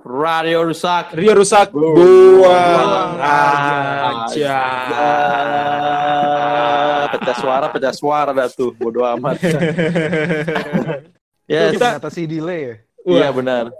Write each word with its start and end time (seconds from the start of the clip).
Radio 0.00 0.64
rusak. 0.64 1.12
Rio 1.12 1.36
rusak. 1.36 1.68
Buang 1.70 3.20
aja. 3.20 4.58
Ah, 5.80 7.04
pecah 7.10 7.36
suara, 7.36 7.66
pecah 7.68 7.92
suara 7.92 8.30
dah 8.32 8.48
tuh. 8.48 8.72
Bodoh 8.72 9.04
amat. 9.16 9.36
Kita- 9.42 9.60
Ya, 11.50 11.74
Kita 11.74 11.98
mengatasi 11.98 12.30
delay 12.30 12.60
ya. 12.62 12.76
iya 13.02 13.28
benar. 13.30 13.74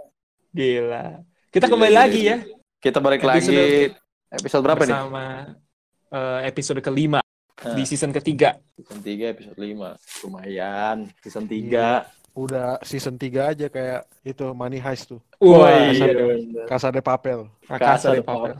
gila. 0.51 1.23
Kita 1.47 1.65
Gila, 1.65 1.71
kembali 1.71 1.87
gila, 1.89 2.01
lagi 2.03 2.19
ya 2.21 2.37
Kita 2.77 2.99
balik 2.99 3.23
Episode- 3.23 3.55
lagi. 3.55 3.95
Episode 4.29 4.59
berapa 4.61 4.83
nih? 4.83 4.91
bersama 4.91 5.23
eh, 6.11 6.39
episode 6.45 6.81
kelima 6.81 7.23
Nah. 7.61 7.71
di 7.71 7.85
season 7.85 8.11
ketiga. 8.11 8.59
Season 8.75 8.99
3, 8.99 9.31
episode 9.31 9.55
5. 9.55 9.95
Lumayan. 10.21 11.07
Season 11.23 11.47
3. 11.47 12.03
Udah 12.31 12.79
season 12.81 13.15
3 13.15 13.51
aja 13.51 13.67
kayak 13.67 14.07
itu 14.23 14.45
Money 14.51 14.79
Heist 14.79 15.11
tuh. 15.11 15.19
Wah, 15.37 15.91
iya. 15.91 16.15
iya. 16.37 16.63
Casa 16.63 16.87
de 16.87 16.99
Papel. 16.99 17.43
Casa 17.67 18.11
de 18.11 18.23
Papel. 18.23 18.55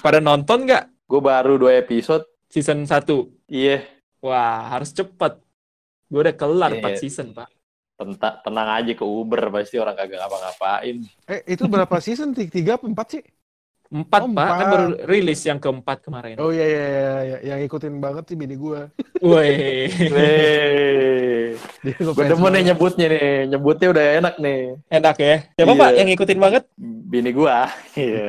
Pada 0.00 0.18
nonton 0.18 0.64
nggak 0.64 0.84
Gue 1.04 1.20
baru 1.20 1.60
2 1.60 1.76
episode. 1.76 2.24
season 2.48 2.82
1? 2.82 3.28
Iya. 3.46 3.84
Wah, 4.18 4.72
harus 4.72 4.90
cepet. 4.90 5.38
Gue 6.06 6.20
udah 6.22 6.34
kelar 6.34 6.72
Iya. 6.72 6.82
4 6.88 6.98
season, 6.98 7.30
Pak. 7.30 7.48
Tenta- 7.96 8.36
tenang 8.40 8.68
aja 8.70 8.92
ke 8.92 9.02
Uber. 9.02 9.48
Pasti 9.50 9.76
orang 9.76 9.94
kagak 9.94 10.16
ngapa-ngapain. 10.18 10.96
Eh 11.26 11.40
itu 11.46 11.64
berapa 11.64 11.96
season? 11.98 12.32
Ti- 12.32 12.48
Tiga 12.48 12.76
apa 12.76 12.84
empat 12.84 13.06
sih? 13.08 13.22
4, 13.86 14.02
Oh, 14.02 14.02
Pak. 14.02 14.18
Kan 14.18 14.26
empat. 14.34 14.66
baru 14.66 14.86
rilis 15.06 15.40
yang 15.42 15.58
keempat 15.58 16.02
kemarin. 16.02 16.34
Oh 16.42 16.50
iya 16.50 16.66
iya 16.66 16.84
iya, 16.84 17.06
iya. 17.22 17.36
yang 17.54 17.60
ikutin 17.62 18.02
banget 18.02 18.26
sih 18.26 18.34
bini 18.34 18.58
gua. 18.58 18.90
Woi. 19.22 19.86
Gue 21.86 22.24
demen 22.26 22.50
nih 22.50 22.62
nyebutnya 22.72 23.06
nih. 23.06 23.30
Nyebutnya 23.48 23.86
udah 23.94 24.04
enak 24.18 24.34
nih. 24.36 24.60
Enak 24.90 25.16
ya. 25.16 25.34
Siapa, 25.54 25.72
Iya. 25.72 25.80
Pak, 25.80 25.90
yang 25.94 26.06
ngikutin 26.10 26.38
banget? 26.38 26.62
Bini 27.06 27.30
gua. 27.30 27.70
Iya. 27.96 28.24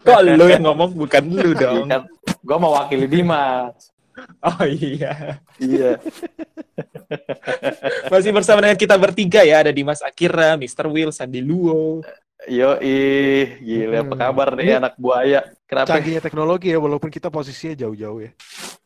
Kok 0.00 0.20
lu 0.24 0.46
yang 0.46 0.64
ngomong, 0.64 0.94
bukan 0.94 1.24
lu 1.28 1.50
dong. 1.52 1.84
kan 1.90 2.06
gua 2.40 2.56
mau 2.56 2.72
wakili 2.78 3.04
Dimas. 3.04 3.90
Oh 4.40 4.64
iya. 4.64 5.36
Iya. 5.60 6.00
Masih 8.08 8.32
bersama 8.32 8.64
dengan 8.64 8.78
kita 8.78 8.96
bertiga 8.96 9.44
ya. 9.44 9.60
Ada 9.60 9.74
Dimas 9.74 10.00
Akira, 10.00 10.56
Mr. 10.56 10.88
Will, 10.88 11.12
Sandi 11.12 11.44
Luo. 11.44 12.00
Yo 12.46 12.78
ih, 12.78 13.58
gila 13.58 14.06
apa 14.06 14.14
Hmm. 14.14 14.22
kabar 14.22 14.48
nih 14.54 14.64
Ini 14.64 14.74
anak 14.78 14.94
buaya? 14.96 15.40
Kenapa? 15.66 15.88
Canggihnya 15.90 16.22
teknologi 16.22 16.70
ya 16.70 16.78
walaupun 16.78 17.10
kita 17.10 17.26
posisinya 17.26 17.74
jauh-jauh 17.74 18.22
ya. 18.22 18.30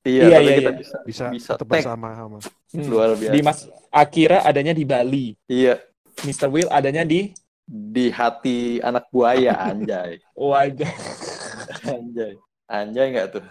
Iya, 0.00 0.22
Iya, 0.24 0.32
tapi 0.32 0.44
iya, 0.48 0.56
kita 0.56 0.70
iya. 0.72 0.78
bisa 0.80 0.96
Bisa, 1.04 1.24
Bisa 1.28 1.52
bersama 1.60 2.08
sama. 2.16 2.38
Hmm. 2.72 2.88
luar 2.88 3.12
biasa. 3.12 3.32
Dimas 3.36 3.58
Akira 3.92 4.40
adanya 4.42 4.72
di 4.72 4.84
Bali. 4.88 5.36
Iya, 5.44 5.76
Mr. 6.24 6.48
Will 6.48 6.72
adanya 6.72 7.04
di 7.04 7.36
di 7.68 8.08
hati 8.08 8.80
anak 8.80 9.12
buaya 9.12 9.54
anjay. 9.60 10.18
Wajah. 10.40 10.92
Anjay. 11.84 12.34
Anjay 12.66 13.06
enggak 13.12 13.28
tuh? 13.36 13.44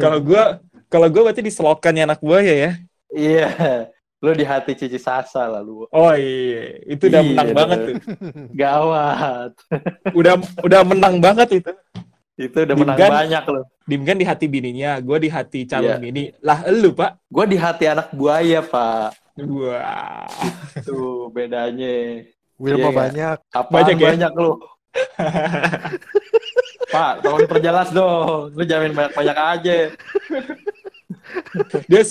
kalau 0.00 0.18
gua 0.18 0.58
kalau 0.88 1.06
gua 1.06 1.30
berarti 1.30 1.44
di 1.44 1.52
selokannya 1.52 2.08
anak 2.08 2.20
buaya 2.24 2.54
ya. 2.54 2.70
Iya. 3.12 3.48
Lu 4.16 4.32
di 4.32 4.42
hati 4.42 4.72
Cici 4.72 4.96
Sasa 4.96 5.44
lah 5.44 5.60
lu. 5.60 5.84
Oh 5.92 6.12
iya, 6.12 6.80
itu 6.88 7.04
udah 7.06 7.20
Iya, 7.20 7.28
menang 7.28 7.46
bener. 7.46 7.56
banget 7.58 7.78
tuh. 7.78 7.94
Gawat. 8.64 9.52
Udah 10.18 10.34
udah 10.62 10.80
menang 10.82 11.14
banget 11.20 11.48
itu. 11.60 11.72
Itu 12.34 12.58
udah 12.64 12.76
menang 12.76 12.96
Dimgan. 12.96 13.12
banyak 13.12 13.44
loh. 13.48 13.64
Dimgan 13.84 14.16
di 14.16 14.24
hati 14.24 14.46
bininya, 14.46 15.00
gua 15.00 15.16
di 15.16 15.28
hati 15.28 15.64
calon 15.64 15.96
Iya. 15.96 16.00
bini. 16.00 16.24
Lah 16.40 16.64
elu, 16.64 16.92
Pak. 16.92 17.28
Gua 17.28 17.44
di 17.44 17.56
hati 17.56 17.84
anak 17.86 18.08
buaya, 18.10 18.60
Pak. 18.60 19.08
Wah. 19.36 20.24
Tuh 20.80 21.28
bedanya. 21.28 22.24
Will 22.56 22.76
Iya, 22.76 22.88
iya. 22.88 22.96
banyak. 22.96 23.36
Apaan 23.52 23.72
Banyak 23.84 23.96
banyak, 24.00 24.32
ya? 24.32 24.40
lu? 24.40 24.52
Pak, 26.88 27.12
tolong 27.20 27.44
perjelas 27.44 27.88
dong. 27.90 28.52
Lu 28.52 28.64
jamin 28.64 28.92
banyak-banyak 28.92 29.36
aja. 29.36 29.74
dia 31.84 32.02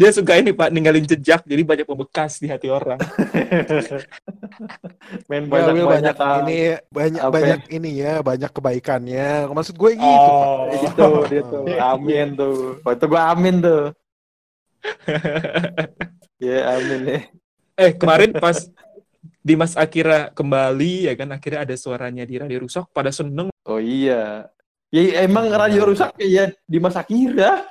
dia 0.00 0.16
suka 0.16 0.32
ini 0.40 0.56
Pak 0.56 0.72
ninggalin 0.72 1.04
jejak 1.04 1.44
jadi 1.44 1.60
banyak 1.60 1.84
membekas 1.84 2.40
di 2.40 2.48
hati 2.48 2.72
orang. 2.72 2.96
Main 5.28 5.44
Ya, 5.44 5.68
Will 5.68 5.84
banyak-banyak 5.84 6.16
banyak 6.16 6.40
ini 6.40 6.56
banyak 6.88 7.20
Apa? 7.20 7.36
banyak 7.36 7.60
ini 7.68 7.90
ya, 8.00 8.24
banyak 8.24 8.48
kebaikannya. 8.48 9.52
Maksud 9.52 9.76
gue 9.76 9.92
gitu, 9.92 10.30
Pak. 10.32 10.40
Oh. 10.40 10.72
Itu 10.72 11.04
dia 11.28 11.42
tuh. 11.52 11.68
Amin 11.76 12.32
tuh. 12.32 12.80
Itu 12.80 13.04
gua 13.04 13.36
amin 13.36 13.60
tuh. 13.60 13.92
Ya, 16.40 16.72
amin 16.72 17.00
nih. 17.04 17.22
eh 17.76 17.92
kemarin 17.92 18.32
pas 18.32 18.64
Dimas 19.44 19.76
Akira 19.76 20.32
kembali 20.32 21.04
ya 21.04 21.12
kan 21.12 21.28
akhirnya 21.36 21.68
ada 21.68 21.76
suaranya 21.76 22.24
di 22.24 22.40
radio 22.40 22.64
rusak 22.64 22.88
pada 22.96 23.12
seneng. 23.12 23.52
Oh 23.68 23.76
iya. 23.76 24.48
Ya 24.88 25.20
emang 25.20 25.52
radio 25.52 25.84
rusak 25.84 26.16
ya 26.16 26.48
Dimas 26.64 26.96
Akira. 26.96 27.68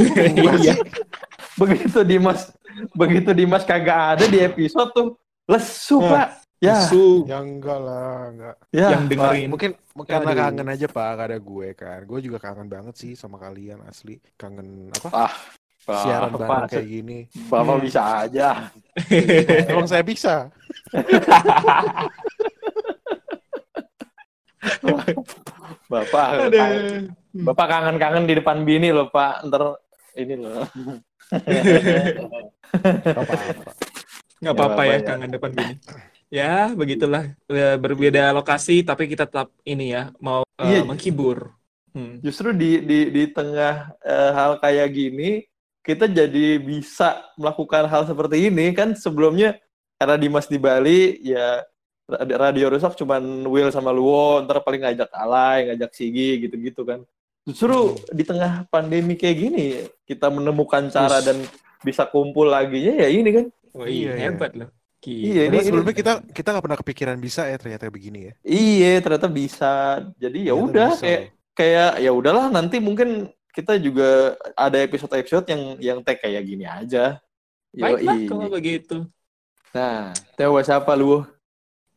Iya. 0.00 0.80
Begitu 1.56 1.98
Dimas 2.02 2.52
begitu 2.92 3.30
Dimas 3.32 3.62
kagak 3.62 4.16
ada 4.16 4.24
di 4.24 4.38
episode 4.38 4.90
tuh 4.92 5.08
lesu, 5.44 5.98
Hah. 6.00 6.10
Pak. 6.10 6.28
Ya, 6.60 6.76
Su 6.84 7.24
Ya 7.24 7.40
enggak 7.40 7.80
lah, 7.80 8.28
enggak. 8.28 8.54
ya. 8.68 8.92
yang 8.92 9.08
dengerin. 9.08 9.48
Mungkin 9.48 9.70
mungkin 9.96 10.12
karena 10.12 10.32
kangen 10.36 10.68
aja 10.68 10.86
Pak, 10.86 11.08
gak 11.16 11.26
ada 11.32 11.38
gue 11.40 11.68
kan. 11.72 12.00
Gue 12.04 12.20
juga 12.20 12.36
kangen 12.36 12.68
banget 12.68 12.94
sih 12.94 13.16
sama 13.16 13.40
kalian 13.40 13.80
asli. 13.88 14.20
Kangen 14.36 14.92
apa? 14.92 15.08
Ah, 15.24 15.32
Siaran 15.80 16.30
Pak, 16.30 16.44
bareng 16.44 16.68
kayak 16.68 16.84
gini. 16.86 17.18
Bapak 17.48 17.74
Hmm. 17.74 17.82
bisa 17.82 18.00
aja. 18.28 18.48
Emang 19.72 19.88
saya 19.88 20.04
bisa. 20.04 20.52
Bapak. 25.88 26.26
Bapak 27.32 27.66
kangen-kangen 27.68 28.24
di 28.26 28.34
depan 28.36 28.62
bini 28.62 28.90
loh, 28.90 29.08
Pak. 29.08 29.46
Ntar 29.48 29.80
ini 30.14 30.34
loh. 30.36 30.66
Apa-apa. 31.30 32.38
nggak 34.40 34.54
apa-apa 34.56 34.82
ya 34.82 34.90
ya. 34.90 34.98
kangen 35.04 35.30
depan 35.30 35.50
gini. 35.52 35.74
Ya 36.30 36.54
begitulah 36.72 37.34
Ya, 37.44 37.74
berbeda 37.74 38.30
lokasi 38.30 38.80
tapi 38.80 39.04
kita 39.04 39.26
tetap 39.26 39.50
ini 39.62 39.92
ya 39.92 40.10
mau 40.18 40.42
Iya. 40.56 40.86
menghibur. 40.86 41.52
Hmm. 41.90 42.22
Justru 42.22 42.54
di 42.54 42.80
di 42.80 42.98
di 43.10 43.22
tengah 43.28 43.92
eh, 44.00 44.30
hal 44.30 44.56
kayak 44.58 44.88
gini 44.90 45.42
kita 45.82 46.06
jadi 46.06 46.56
bisa 46.56 47.18
melakukan 47.34 47.88
hal 47.88 48.06
seperti 48.06 48.46
ini 48.46 48.70
kan 48.70 48.94
sebelumnya 48.94 49.58
karena 49.96 50.14
Dimas 50.14 50.46
di 50.46 50.56
Bali 50.56 51.18
ya 51.20 51.64
rad- 52.06 52.36
radio 52.36 52.70
rusak 52.70 52.94
cuman 52.94 53.20
Will 53.48 53.72
sama 53.72 53.90
Luo 53.90 54.38
ntar 54.44 54.60
paling 54.62 54.86
ngajak 54.86 55.08
Alay 55.10 55.72
ngajak 55.72 55.90
Sigi 55.92 56.46
gitu-gitu 56.46 56.84
kan 56.84 57.00
justru 57.42 57.76
di 58.10 58.22
tengah 58.22 58.68
pandemi 58.68 59.16
kayak 59.16 59.36
gini 59.36 59.66
kita 60.04 60.28
menemukan 60.28 60.88
cara 60.88 61.18
Yes. 61.18 61.26
dan 61.26 61.36
bisa 61.80 62.04
kumpul 62.04 62.46
lagi 62.46 62.76
ya 62.84 63.08
ini 63.08 63.30
kan 63.32 63.46
Oh 63.70 63.86
iya, 63.86 64.18
Iya, 64.18 64.34
hebat 64.34 64.50
loh. 64.52 64.68
Gila. 65.00 65.24
Iya, 65.24 65.42
ini- 65.48 65.62
sebelumnya 65.64 65.94
kita 65.94 66.12
kita 66.28 66.48
nggak 66.52 66.64
pernah 66.66 66.80
kepikiran 66.82 67.16
bisa 67.16 67.46
ya 67.46 67.56
ternyata 67.56 67.88
begini 67.88 68.28
ya. 68.28 68.32
iya 68.42 68.98
ternyata 69.00 69.30
bisa 69.30 69.72
jadi 70.18 70.50
ya 70.50 70.54
udah 70.54 70.90
kayak 70.98 71.22
kayak 71.54 71.90
ya 71.98 72.10
udahlah 72.10 72.50
nanti 72.50 72.76
mungkin 72.76 73.30
kita 73.50 73.78
juga 73.78 74.34
ada 74.52 74.76
episode-episode 74.76 75.46
yang 75.48 75.62
yang 75.80 75.98
tag 76.04 76.20
kayak 76.20 76.42
gini 76.44 76.66
aja. 76.66 77.16
Baiklah 77.70 78.18
Yoi. 78.18 78.26
kalau 78.26 78.46
begitu. 78.46 78.96
Nah, 79.70 80.10
Teo 80.34 80.58
siapa 80.60 80.92
lu? 80.94 81.22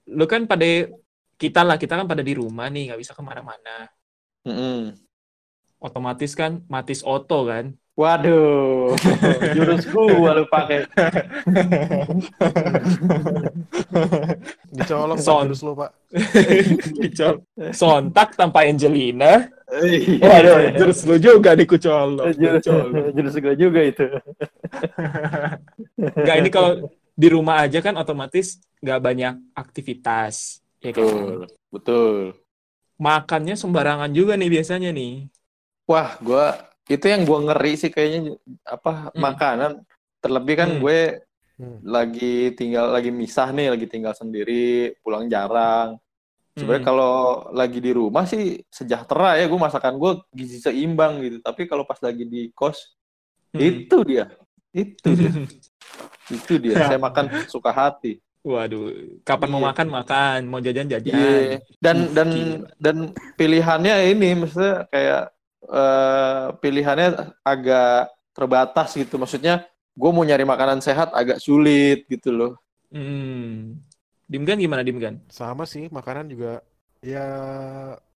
Lu 0.06 0.26
kan 0.26 0.46
pada 0.46 0.66
kita 1.36 1.66
lah, 1.66 1.82
kita 1.82 1.98
kan 1.98 2.06
pada 2.06 2.22
di 2.22 2.38
rumah 2.38 2.70
nih, 2.70 2.94
nggak 2.94 3.02
bisa 3.02 3.14
ke 3.14 3.22
mana-mana. 3.26 3.90
Mm-mm. 4.46 4.94
Otomatis 5.84 6.32
kan 6.32 6.64
matis 6.72 7.04
oto 7.04 7.44
kan. 7.44 7.76
Waduh, 7.94 8.98
jurus 9.54 9.86
gua 9.94 10.34
lu 10.34 10.50
pakai. 10.50 10.90
Dicolok 14.74 15.20
Son. 15.22 15.46
terus 15.52 15.62
lo 15.62 15.78
Pak. 15.78 15.92
Dicol. 17.04 17.46
Sontak 17.70 18.34
tanpa 18.34 18.66
Angelina. 18.66 19.46
Iya. 19.70 20.26
Waduh, 20.26 20.58
terus 20.74 21.06
lu 21.06 21.22
juga 21.22 21.54
dikucolok. 21.54 22.34
jurus, 22.34 22.66
Dicolok. 22.66 23.08
jurus 23.14 23.34
gua 23.38 23.54
juga 23.54 23.82
itu. 23.86 24.08
Nggak, 26.00 26.36
ini 26.42 26.50
kalau 26.50 26.72
di 27.14 27.28
rumah 27.30 27.62
aja 27.62 27.78
kan 27.84 27.94
otomatis 27.94 28.58
nggak 28.82 29.00
banyak 29.04 29.34
aktivitas. 29.54 30.66
Ya 30.82 30.98
kan? 30.98 31.06
Betul, 31.06 31.38
betul. 31.70 32.18
Makannya 32.98 33.54
sembarangan 33.54 34.10
juga 34.16 34.34
nih 34.34 34.50
biasanya 34.50 34.90
nih. 34.90 35.30
Wah, 35.84 36.16
gua 36.20 36.46
itu 36.86 37.06
yang 37.08 37.24
gua 37.24 37.40
ngeri 37.44 37.74
sih 37.76 37.90
kayaknya 37.90 38.36
apa 38.64 39.12
Hmm. 39.12 39.20
makanan. 39.20 39.72
Terlebih 40.20 40.56
kan 40.56 40.70
Hmm. 40.72 40.80
gue 40.80 41.00
Hmm. 41.54 41.78
lagi 41.86 42.56
tinggal 42.56 42.90
lagi 42.90 43.12
misah 43.12 43.52
nih, 43.52 43.70
lagi 43.70 43.86
tinggal 43.86 44.16
sendiri, 44.16 44.96
pulang 45.04 45.28
jarang. 45.28 46.00
Sebenarnya 46.56 46.82
Hmm. 46.82 46.90
kalau 46.90 47.14
lagi 47.52 47.78
di 47.78 47.92
rumah 47.92 48.24
sih 48.24 48.62
sejahtera 48.70 49.38
ya, 49.38 49.46
gue 49.46 49.60
masakan 49.60 50.00
gue 50.00 50.12
gizi 50.32 50.58
seimbang 50.60 51.20
gitu. 51.20 51.38
Tapi 51.42 51.68
kalau 51.68 51.84
pas 51.84 52.00
lagi 52.00 52.24
di 52.24 52.50
kos, 52.54 52.96
Hmm. 53.52 53.60
itu 53.60 53.98
dia, 54.04 54.26
itu 54.72 55.10
dia, 55.14 55.32
itu 56.36 56.54
dia. 56.58 56.76
Saya 56.88 56.98
makan 56.98 57.46
suka 57.48 57.70
hati. 57.70 58.18
Waduh, 58.44 58.92
kapan 59.24 59.50
mau 59.50 59.62
Iya. 59.64 59.68
makan 59.72 59.88
makan, 59.88 60.40
mau 60.48 60.60
jajan 60.60 60.88
jajan. 60.90 61.16
Iya. 61.16 61.58
Dan 61.80 61.98
dan 62.12 62.28
Gila. 62.28 62.68
dan 62.76 62.96
pilihannya 63.36 63.96
ini 64.12 64.30
maksudnya 64.36 64.84
kayak 64.92 65.32
eh, 65.68 66.48
pilihannya 66.60 67.40
agak 67.46 68.12
terbatas 68.34 68.98
gitu. 68.98 69.16
Maksudnya 69.22 69.64
gue 69.94 70.10
mau 70.10 70.26
nyari 70.26 70.44
makanan 70.44 70.82
sehat 70.82 71.14
agak 71.14 71.38
sulit 71.38 72.10
gitu 72.10 72.34
loh. 72.34 72.54
Hmm. 72.94 73.78
Dimgan 74.26 74.58
gimana 74.58 74.82
Dimgan? 74.82 75.22
Sama 75.30 75.68
sih, 75.70 75.90
makanan 75.94 76.30
juga 76.32 76.64
ya 77.04 77.28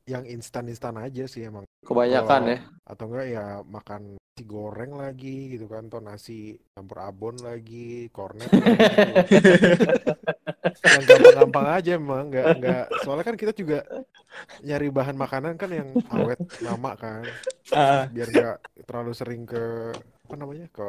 yang 0.07 0.23
instan-instan 0.23 0.95
aja 0.97 1.27
sih 1.27 1.45
emang. 1.45 1.67
Kebanyakan 1.83 2.41
Kalau- 2.41 2.51
ya. 2.55 2.59
Atau 2.87 3.05
enggak 3.11 3.27
ya 3.27 3.45
makan 3.67 4.01
nasi 4.15 4.43
goreng 4.47 4.93
lagi 4.95 5.51
gitu 5.51 5.67
kan, 5.67 5.91
atau 5.91 5.99
nasi 5.99 6.55
campur 6.71 7.03
abon 7.03 7.35
lagi, 7.43 8.07
kornet 8.15 8.47
lagi. 8.47 9.35
yang 10.83 11.03
gampang-gampang 11.03 11.67
aja 11.73 11.91
emang, 11.95 12.23
nggak 12.27 12.45
nggak. 12.59 12.85
Soalnya 13.01 13.25
kan 13.25 13.35
kita 13.35 13.51
juga 13.51 13.79
nyari 14.61 14.87
bahan 14.89 15.15
makanan 15.15 15.53
kan 15.55 15.69
yang 15.71 15.87
awet 16.11 16.39
lama 16.61 16.91
kan, 16.95 17.23
Ah, 17.71 18.05
biar 18.07 18.27
nggak 18.29 18.55
terlalu 18.85 19.11
sering 19.11 19.43
ke 19.43 19.91
apa 19.97 20.35
namanya 20.35 20.67
ke 20.69 20.87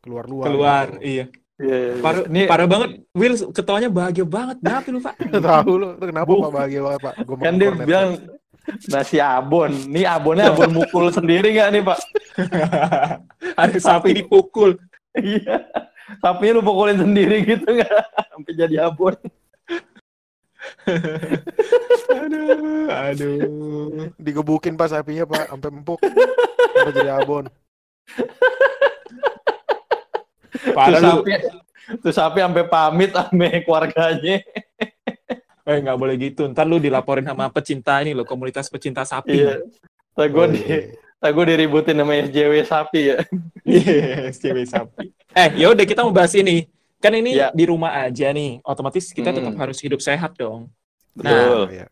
keluar-luar. 0.00 0.46
keluar, 0.50 0.86
gitu. 0.98 1.02
iya. 1.02 1.26
Iya, 1.54 1.76
iya. 1.78 1.92
Parah, 2.02 2.22
Ini 2.26 2.42
parah 2.50 2.66
banget. 2.66 2.90
Will 3.14 3.34
ketawanya 3.54 3.86
bahagia 3.86 4.26
banget. 4.26 4.58
Kenapa 4.58 4.88
lu, 4.90 4.98
Pak? 4.98 5.14
Tahu 5.46 5.72
lu, 5.78 5.88
kenapa 6.02 6.30
Pak 6.34 6.50
bahagia 6.50 6.80
banget 6.82 7.00
Pak? 7.06 7.14
Gua 7.22 7.36
kan 7.38 7.38
makan 7.38 7.54
dia 7.54 7.68
kornet, 7.70 7.86
bilang 7.86 8.08
nasi 8.90 9.16
abon. 9.22 9.70
Nih 9.86 10.02
abonnya 10.02 10.50
abon 10.50 10.70
mukul 10.74 11.14
sendiri 11.14 11.54
nggak 11.54 11.68
nih 11.70 11.82
Pak? 11.86 11.98
Ada 13.62 13.78
sapi 13.78 14.18
dipukul. 14.18 14.74
Iya. 15.14 15.62
Sapinya 16.20 16.60
lu 16.60 16.62
pukulin 16.62 17.00
sendiri 17.00 17.44
gitu 17.44 17.64
nggak? 17.64 18.02
Sampai 18.32 18.52
jadi 18.52 18.76
abon. 18.84 19.16
Aduh, 22.08 22.88
aduh. 22.88 24.08
Digebukin 24.16 24.76
Pak 24.76 24.88
sapinya 24.92 25.24
Pak, 25.28 25.52
sampai 25.52 25.70
empuk, 25.72 26.00
sampai 26.00 26.92
jadi 26.96 27.10
abon. 27.20 27.44
Parah 30.74 31.00
Tuh 31.00 31.04
sapi, 31.04 31.30
tuh 32.00 32.14
sapi 32.14 32.38
sampai 32.40 32.64
pamit 32.68 33.10
sama 33.12 33.48
keluarganya. 33.60 34.36
Eh, 35.64 35.76
nggak 35.80 35.96
boleh 35.96 36.14
gitu. 36.20 36.44
Ntar 36.48 36.68
lu 36.68 36.76
dilaporin 36.76 37.24
sama 37.24 37.48
pecinta 37.48 38.00
ini 38.04 38.12
loh, 38.12 38.28
komunitas 38.28 38.68
pecinta 38.68 39.04
sapi. 39.04 39.40
Iya. 39.40 39.64
Tak 40.14 40.28
gue 40.30 40.46
di, 40.54 40.60
tak 41.18 41.30
gue 41.32 41.44
diributin 41.48 41.96
sama 41.98 42.12
SJW 42.20 42.52
sapi 42.68 43.00
ya. 43.12 43.16
Iya, 43.64 44.28
cewek 44.30 44.68
sapi. 44.68 45.08
Eh, 45.34 45.48
ya 45.58 45.66
udah 45.74 45.84
kita 45.84 46.00
mau 46.02 46.14
bahas 46.14 46.32
ini. 46.34 46.70
Kan 47.02 47.12
ini 47.12 47.36
Ya. 47.36 47.50
di 47.52 47.64
rumah 47.66 47.92
aja 48.00 48.30
nih. 48.30 48.62
Otomatis 48.64 49.12
kita 49.12 49.28
Mm. 49.28 49.36
tetap 49.42 49.54
harus 49.60 49.78
hidup 49.82 50.00
sehat 50.00 50.38
dong. 50.38 50.70
Betul. 51.12 51.68
Iya. 51.74 51.86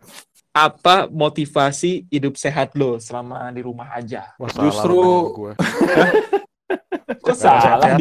Apa 0.53 1.09
motivasi 1.09 2.07
hidup 2.09 2.37
sehat 2.37 2.73
lo 2.77 3.01
selama 3.01 3.49
di 3.51 3.61
rumah 3.61 3.93
aja? 3.93 4.33
Wah, 4.37 4.49
Justru- 4.49 5.33
gua. 5.33 5.53
Kok 7.25 7.37
salah? 7.37 7.97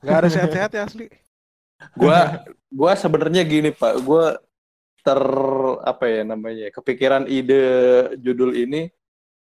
Nggak 0.00 0.16
ada 0.16 0.28
sehat-sehat 0.28 0.70
ya 0.72 0.82
asli. 0.86 1.06
Gua 1.96 2.44
gua 2.68 2.92
sebenarnya 2.94 3.42
gini 3.42 3.70
Pak, 3.72 4.00
gua 4.02 4.38
ter 5.00 5.20
apa 5.80 6.04
ya 6.04 6.22
namanya 6.22 6.68
kepikiran 6.70 7.24
ide 7.24 7.64
judul 8.20 8.52
ini 8.52 8.92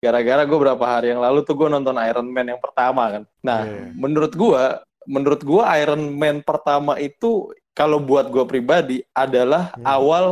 gara-gara 0.03 0.43
gue 0.43 0.59
berapa 0.59 0.83
hari 0.85 1.15
yang 1.15 1.23
lalu 1.23 1.47
tuh 1.47 1.55
gue 1.55 1.65
nonton 1.65 1.95
Iron 1.97 2.27
Man 2.27 2.51
yang 2.51 2.59
pertama 2.61 3.07
kan. 3.09 3.23
Nah, 3.39 3.63
Iya. 3.63 3.95
menurut 3.95 4.35
gua 4.35 4.83
menurut 5.05 5.41
gua 5.41 5.69
Iron 5.77 6.11
Man 6.11 6.41
pertama 6.41 6.97
itu 6.97 7.49
kalau 7.71 7.97
buat 7.97 8.27
gua 8.27 8.43
pribadi 8.43 9.01
adalah 9.11 9.73
Hmm. 9.73 9.83
awal 9.83 10.25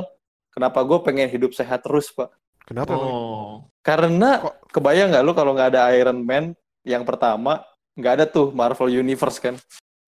kenapa 0.49 0.79
gue 0.79 0.99
pengen 1.01 1.25
hidup 1.27 1.51
sehat 1.51 1.81
terus 1.81 2.09
Pak. 2.09 2.29
Kenapa? 2.63 2.93
Oh. 2.93 3.65
Karena 3.81 4.37
Kok- 4.39 4.69
kebayang 4.71 5.09
nggak 5.09 5.23
lu 5.23 5.33
kalau 5.33 5.51
nggak 5.51 5.73
ada 5.73 5.91
Iron 5.91 6.21
Man 6.21 6.53
yang 6.81 7.01
pertama 7.01 7.65
nggak 7.93 8.13
ada 8.15 8.25
tuh 8.25 8.49
Marvel 8.51 8.87
Universe 8.87 9.37
kan. 9.37 9.57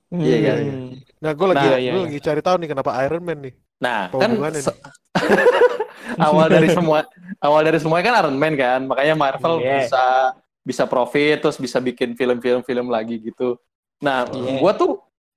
Iya 0.09 0.37
kan? 0.45 0.57
Hmm. 0.61 0.89
Nah, 1.17 1.31
gue 1.33 1.47
lagi, 1.49 1.65
Nah, 1.65 1.75
iya, 1.75 1.91
iya. 1.91 1.91
lagi 1.97 2.19
cari 2.19 2.41
tahu 2.41 2.55
nih 2.61 2.69
kenapa 2.71 2.91
Iron 3.01 3.23
Man 3.25 3.39
nih. 3.41 3.53
Nah, 3.75 4.07
Apa 4.07 4.17
kan 4.21 4.31
awal 6.21 6.47
dari 6.47 6.69
semua 6.77 6.99
awal 7.41 7.61
dari 7.65 7.79
semua 7.81 7.99
kan 7.99 8.13
Iron 8.21 8.37
Man 8.37 8.53
kan, 8.55 8.79
makanya 8.85 9.15
Marvel 9.15 9.59
Iya. 9.59 9.83
bisa 9.83 10.03
bisa 10.61 10.83
profit 10.85 11.41
terus 11.41 11.57
bisa 11.57 11.77
bikin 11.77 12.13
film-film 12.13 12.61
film 12.61 12.87
lagi 12.87 13.19
gitu. 13.19 13.57
Nah, 14.03 14.27
Iya. 14.27 14.59
gua 14.59 14.73
tuh 14.73 14.91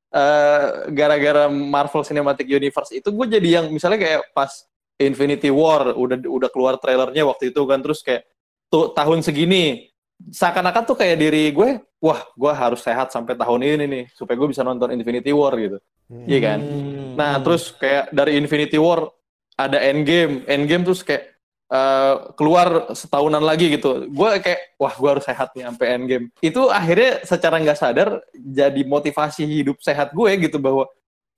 eh, 0.08 0.64
gara-gara 0.88 1.52
Marvel 1.52 2.00
Cinematic 2.00 2.48
Universe 2.48 2.96
itu 2.96 3.12
gue 3.12 3.26
jadi 3.28 3.60
yang 3.60 3.68
misalnya 3.68 4.00
kayak 4.00 4.32
pas 4.32 4.64
Infinity 4.96 5.52
War 5.52 5.92
udah 5.92 6.16
udah 6.24 6.48
keluar 6.48 6.80
trailernya 6.80 7.28
waktu 7.28 7.52
itu 7.52 7.60
kan 7.68 7.84
terus 7.84 8.00
kayak 8.00 8.24
tuh 8.72 8.96
tahun 8.96 9.20
segini 9.20 9.92
seakan-akan 10.32 10.82
tuh 10.88 10.96
kayak 10.96 11.20
diri 11.20 11.52
gue 11.52 11.84
wah 12.00 12.24
gue 12.24 12.52
harus 12.56 12.80
sehat 12.80 13.12
sampai 13.12 13.36
tahun 13.36 13.60
ini 13.62 13.84
nih 13.84 14.04
supaya 14.16 14.34
gue 14.40 14.48
bisa 14.48 14.64
nonton 14.64 14.88
Infinity 14.96 15.28
War 15.30 15.52
gitu 15.60 15.76
Hmm. 16.08 16.24
Iya 16.24 16.40
kan? 16.40 16.58
Hmm. 16.64 17.12
Nah, 17.20 17.36
terus 17.44 17.68
kayak 17.76 18.08
dari 18.08 18.40
Infinity 18.40 18.80
War 18.80 19.12
ada 19.60 19.76
Endgame, 19.76 20.40
Endgame 20.48 20.88
terus 20.88 21.04
kayak 21.04 21.36
eh, 21.68 22.14
keluar 22.34 22.92
setahunan 22.92 23.44
lagi 23.44 23.72
gitu. 23.72 24.08
Gue 24.08 24.40
kayak 24.40 24.76
wah 24.80 24.94
gue 24.94 25.08
harus 25.08 25.24
sehat 25.24 25.52
nih 25.54 25.68
sampai 25.68 25.86
Endgame. 25.96 26.26
Itu 26.40 26.72
akhirnya 26.72 27.22
secara 27.24 27.60
nggak 27.60 27.78
sadar 27.78 28.08
jadi 28.34 28.82
motivasi 28.84 29.44
hidup 29.44 29.78
sehat 29.84 30.12
gue 30.12 30.30
gitu 30.48 30.56
bahwa 30.58 30.88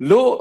lu 0.00 0.40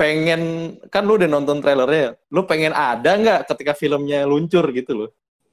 pengen 0.00 0.74
kan 0.88 1.04
lu 1.04 1.20
udah 1.20 1.28
nonton 1.28 1.60
trailernya, 1.60 2.16
lu 2.32 2.48
pengen 2.48 2.72
ada 2.72 3.20
nggak 3.20 3.40
ketika 3.52 3.76
filmnya 3.76 4.24
luncur 4.24 4.64
gitu 4.72 4.96
loh. 4.96 5.10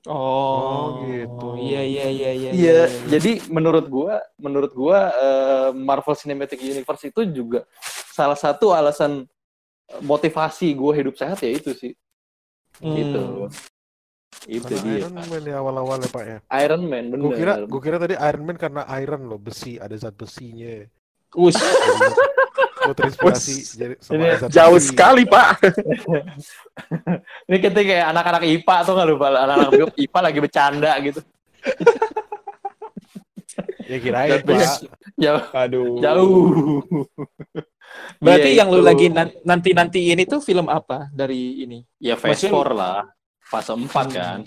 Oh, 0.08 0.48
Oh, 0.48 0.86
gitu. 1.04 1.60
Iya, 1.60 1.84
iya, 1.84 2.08
iya, 2.08 2.32
iya. 2.32 2.50
Iya, 2.56 2.80
jadi 3.12 3.44
menurut 3.52 3.92
gua, 3.92 4.24
menurut 4.40 4.72
gua 4.72 5.12
eh, 5.12 5.70
Marvel 5.76 6.16
Cinematic 6.16 6.64
Universe 6.64 7.12
itu 7.12 7.28
juga 7.28 7.68
salah 8.16 8.40
satu 8.40 8.72
alasan 8.72 9.28
motivasi 10.04 10.76
gue 10.76 10.94
hidup 11.00 11.16
sehat 11.16 11.40
ya 11.44 11.52
itu 11.52 11.72
sih. 11.76 11.94
Hmm. 12.82 12.96
Gitu. 12.96 13.24
Itu 14.48 14.64
Karena 14.70 14.84
dia. 14.86 14.98
Iron 15.02 15.16
Man 15.18 15.44
ya 15.44 15.56
awal-awal 15.60 15.98
ya 16.04 16.10
Pak 16.14 16.24
ya. 16.24 16.38
Iron 16.64 16.84
Man 16.86 17.04
bener. 17.12 17.24
Gue 17.26 17.32
kira, 17.36 17.54
gue 17.66 17.82
kira 17.82 17.98
tadi 17.98 18.16
Iron 18.16 18.44
Man 18.46 18.58
karena 18.60 18.82
iron 18.96 19.22
loh, 19.28 19.40
besi, 19.42 19.76
ada 19.82 19.96
zat 19.98 20.14
besinya. 20.14 20.86
Ush, 21.36 21.60
Gue 22.88 22.96
terinspirasi 23.04 23.56
jadi 23.76 23.96
ini 24.00 24.00
sama 24.00 24.48
zat 24.48 24.50
jauh 24.54 24.80
besi. 24.80 24.88
sekali, 24.94 25.24
Pak. 25.28 25.60
Ini 27.52 27.58
kita 27.60 27.80
kayak 27.84 28.06
anak-anak 28.16 28.44
IPA 28.48 28.76
tuh 28.88 28.94
nggak 28.96 29.10
lupa 29.12 29.28
anak-anak 29.28 29.92
IPA 30.00 30.20
lagi 30.24 30.40
bercanda 30.40 30.92
gitu. 31.04 31.20
Ya 33.88 33.98
kirain 33.98 34.40
Pak. 34.44 34.84
Jauh. 35.16 35.44
Aduh. 35.56 35.96
Jauh. 35.98 36.44
Berarti 38.24 38.50
Iya, 38.52 38.60
yang 38.62 38.70
lu 38.70 38.84
lagi 38.84 39.08
nanti-nanti 39.42 40.12
ini 40.12 40.28
tuh 40.28 40.44
film 40.44 40.68
apa 40.68 41.08
dari 41.10 41.64
ini? 41.64 41.80
Ya 41.98 42.20
Phase 42.20 42.52
Maksudnya- 42.52 42.68
4 42.68 42.76
lah. 42.76 43.00
Fase 43.40 43.72
4 43.74 44.06
kan. 44.12 44.40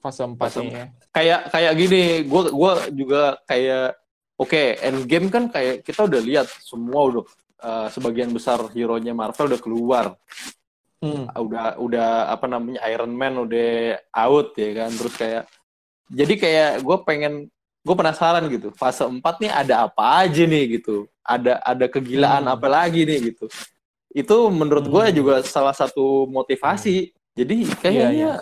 Fase 0.00 0.22
4 0.24 0.38
Fase 0.38 0.58
nih 0.62 0.72
ya. 0.72 0.86
kayak 1.10 1.40
kayak 1.50 1.72
gini 1.74 2.02
gue 2.24 2.42
gua 2.52 2.72
juga 2.88 3.36
kayak 3.44 3.98
oke 4.36 4.62
Endgame 4.80 5.28
kan 5.28 5.44
kayak 5.48 5.82
kita 5.82 6.04
udah 6.04 6.20
lihat 6.20 6.46
semua 6.62 7.00
udah 7.04 7.24
eh, 7.58 7.88
sebagian 7.90 8.30
besar 8.30 8.60
hero 8.70 8.96
nya 8.96 9.12
Marvel 9.12 9.50
udah 9.50 9.60
keluar 9.60 10.06
Hmm. 10.96 11.28
udah 11.28 11.76
udah 11.76 12.32
apa 12.32 12.48
namanya 12.48 12.80
Iron 12.88 13.12
Man 13.12 13.36
udah 13.36 14.00
out 14.16 14.56
ya 14.56 14.72
kan 14.72 14.90
terus 14.90 15.12
kayak 15.12 15.44
jadi 16.08 16.34
kayak 16.34 16.70
gue 16.80 16.96
pengen 17.04 17.34
gue 17.86 17.94
penasaran 17.94 18.42
gitu 18.50 18.74
fase 18.74 19.06
4 19.06 19.14
nih 19.38 19.50
ada 19.52 19.86
apa 19.86 20.02
aja 20.20 20.42
nih 20.42 20.64
gitu 20.76 21.06
ada 21.22 21.62
ada 21.62 21.86
kegilaan 21.86 22.42
Hmm. 22.42 22.54
apa 22.54 22.66
lagi 22.66 23.02
nih 23.02 23.30
gitu 23.30 23.46
itu 24.10 24.36
menurut 24.50 24.84
gue 24.84 25.04
Hmm. 25.06 25.14
juga 25.14 25.34
salah 25.40 25.70
satu 25.72 26.26
motivasi 26.26 27.14
jadi 27.32 27.56
kayaknya 27.78 28.10
Iya, 28.10 28.32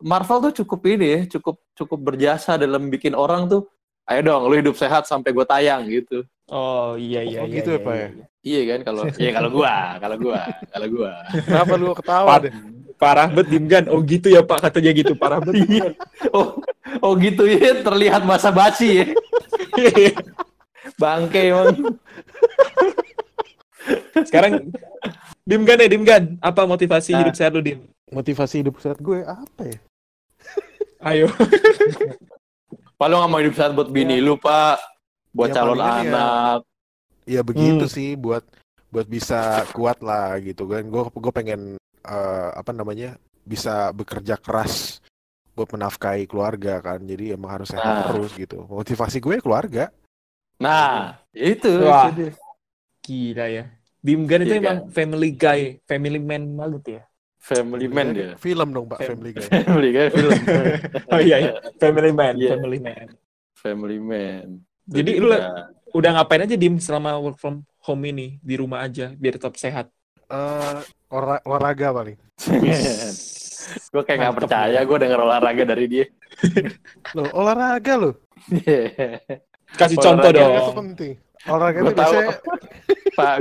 Marvel 0.00 0.48
tuh 0.48 0.64
cukup 0.64 0.80
ini 0.88 1.06
ya 1.06 1.20
cukup 1.30 1.60
cukup 1.74 1.98
berjasa 2.02 2.56
dalam 2.56 2.88
bikin 2.88 3.12
orang 3.12 3.44
tuh 3.44 3.68
ayo 4.04 4.20
dong 4.20 4.48
lu 4.48 4.54
hidup 4.54 4.74
sehat 4.74 5.04
sampai 5.04 5.30
gue 5.30 5.44
tayang 5.44 5.84
gitu 5.86 6.24
Oh 6.44 6.92
iya 6.94 7.20
iya 7.20 7.40
Oh, 7.40 7.48
iya. 7.48 7.56
gitu 7.56 7.70
iya, 7.70 7.80
ya, 7.80 7.80
Pak, 7.80 7.94
iya. 7.94 8.04
ya? 8.04 8.24
iya 8.44 8.60
kan 8.68 8.80
kalau 8.82 9.02
iya 9.16 9.30
kalau 9.36 9.48
gua 9.50 9.74
kalau 9.96 10.16
gua 10.18 10.40
kalau 10.68 10.86
gua 10.88 11.12
Kenapa 11.40 11.72
lu 11.74 11.88
ketawa 11.94 12.28
Pak. 12.28 12.38
deh? 12.44 12.52
Parah 12.94 13.26
bet 13.26 13.48
Dimgan. 13.48 13.84
Oh 13.88 14.04
gitu 14.04 14.28
ya 14.28 14.40
Pak 14.40 14.60
katanya 14.62 14.92
gitu. 14.92 15.16
Parah 15.16 15.40
bet. 15.40 15.56
Iya. 15.66 15.96
oh 16.30 16.60
oh 17.00 17.14
gitu 17.14 17.44
ya 17.44 17.80
terlihat 17.80 18.22
masa 18.22 18.48
basi 18.48 19.00
ya 19.00 19.06
bangke 21.00 21.50
emang 21.50 21.98
Sekarang 24.24 24.72
Dimgan 25.44 25.76
ya 25.76 25.88
Dimgan. 25.88 26.22
Apa 26.40 26.64
motivasi 26.64 27.12
Nah. 27.12 27.20
hidup 27.20 27.36
sehat 27.36 27.52
lu 27.52 27.60
Dim? 27.60 27.84
Motivasi 28.08 28.64
hidup 28.64 28.80
sehat 28.80 28.96
gue 28.96 29.20
apa 29.20 29.60
ya? 29.62 29.78
Ayo. 31.12 31.28
Pak 32.96 33.06
lu 33.06 33.14
nggak 33.14 33.28
mau 33.28 33.40
hidup 33.42 33.52
sehat 33.52 33.76
buat 33.76 33.90
bini 33.90 34.22
lu 34.22 34.38
pak 34.38 34.80
buat 35.34 35.50
Ya, 35.50 35.54
calon 35.54 35.76
ya. 35.76 36.00
anak 36.00 36.58
Ya 37.26 37.40
begitu 37.42 37.84
Hmm. 37.84 37.92
sih 37.92 38.14
buat 38.14 38.40
buat 38.88 39.04
bisa 39.04 39.66
kuat 39.74 40.00
lah 40.00 40.38
gitu 40.40 40.64
kan. 40.64 40.86
Gue 40.86 41.04
gue 41.10 41.32
pengen 41.34 41.60
eh, 42.00 42.48
apa 42.54 42.70
namanya 42.70 43.18
bisa 43.42 43.92
bekerja 43.92 44.40
keras 44.40 45.03
buat 45.54 45.70
menafkahi 45.70 46.26
keluarga 46.26 46.78
kan. 46.78 47.00
Jadi 47.00 47.32
emang 47.32 47.50
harus 47.50 47.70
sehat 47.70 47.82
Nah. 47.82 48.06
terus 48.10 48.34
gitu. 48.34 48.66
Motivasi 48.66 49.18
gue 49.18 49.38
keluarga. 49.38 49.88
Nah, 50.58 51.18
itu. 51.30 51.70
Wah. 51.82 52.10
itu 52.10 52.14
dia. 52.20 52.30
Gila 53.00 53.46
ya. 53.48 53.64
Dimgan 54.04 54.44
itu 54.44 54.52
Iya 54.52 54.60
emang 54.60 54.78
family 54.92 55.30
guy, 55.32 55.60
family 55.84 56.20
man 56.20 56.44
banget 56.52 56.84
ya. 56.84 57.02
Family 57.40 57.88
man 57.88 58.06
dia. 58.12 58.28
Film 58.36 58.68
dong 58.72 58.86
Pak, 58.88 58.98
Fam- 59.00 59.08
Family 59.16 59.30
Guy. 59.32 59.48
Family 59.68 59.90
kan 59.92 60.06
film. 60.10 60.32
Oh 61.12 61.20
iya, 61.20 61.36
iya. 61.40 61.52
family 61.76 62.12
man, 62.12 62.34
Iya. 62.36 62.50
family 62.56 62.78
man. 62.80 63.06
Family 63.54 63.98
man. 64.00 64.46
Jadi 64.84 65.12
Itu 65.16 65.24
lu 65.24 65.36
udah 65.94 66.10
ngapain 66.20 66.44
aja 66.44 66.56
Dim 66.56 66.76
selama 66.76 67.16
work 67.16 67.36
from 67.36 67.64
home 67.80 68.02
ini 68.06 68.36
di 68.40 68.56
rumah 68.56 68.84
aja 68.84 69.12
biar 69.12 69.36
tetap 69.36 69.56
sehat. 69.56 69.88
Eh, 70.24 70.78
ora- 71.14 71.42
olahraga 71.46 71.88
paling. 71.94 72.18
gue 73.94 74.02
kayak 74.04 74.18
nggak 74.20 74.36
percaya 74.36 74.76
ya. 74.76 74.80
gue 74.82 74.96
denger 74.98 75.20
olahraga 75.20 75.62
dari 75.64 75.86
dia. 75.86 76.06
Loh, 77.14 77.30
olahraga 77.32 77.94
loh. 77.96 78.14
Kasih 79.78 79.96
Olahraga 79.96 80.04
contoh 80.04 80.30
Olahraga 80.30 80.42
dong. 80.42 80.54
itu 80.54 80.72
penting. 80.76 81.12
Olahraga 81.44 81.78
Gua 81.78 81.90
itu 81.90 81.96
tahu. 81.96 82.12
biasanya 82.12 82.34
Pak, 83.18 83.36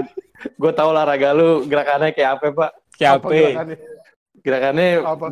gue 0.54 0.72
tahu 0.72 0.88
olahraga 0.90 1.30
lu 1.34 1.50
gerakannya 1.66 2.10
kayak 2.14 2.30
apa 2.38 2.46
Pak? 2.52 2.72
Kayak 2.94 3.12
apa 3.12 3.26
apa? 3.26 3.34
gerakannya? 3.36 3.78
Gerakannya 4.44 4.88
Apa? 5.02 5.28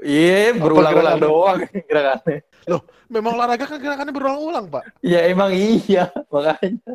iya 0.00 0.50
berulang-ulang 0.56 1.18
doang 1.18 1.58
gerakannya. 1.88 2.38
Memang 3.10 3.32
olahraga 3.34 3.64
kan 3.66 3.78
gerakannya 3.82 4.14
berulang-ulang, 4.14 4.66
Pak. 4.70 4.84
Ya 5.02 5.26
emang 5.26 5.50
iya 5.50 6.06
makanya. 6.30 6.92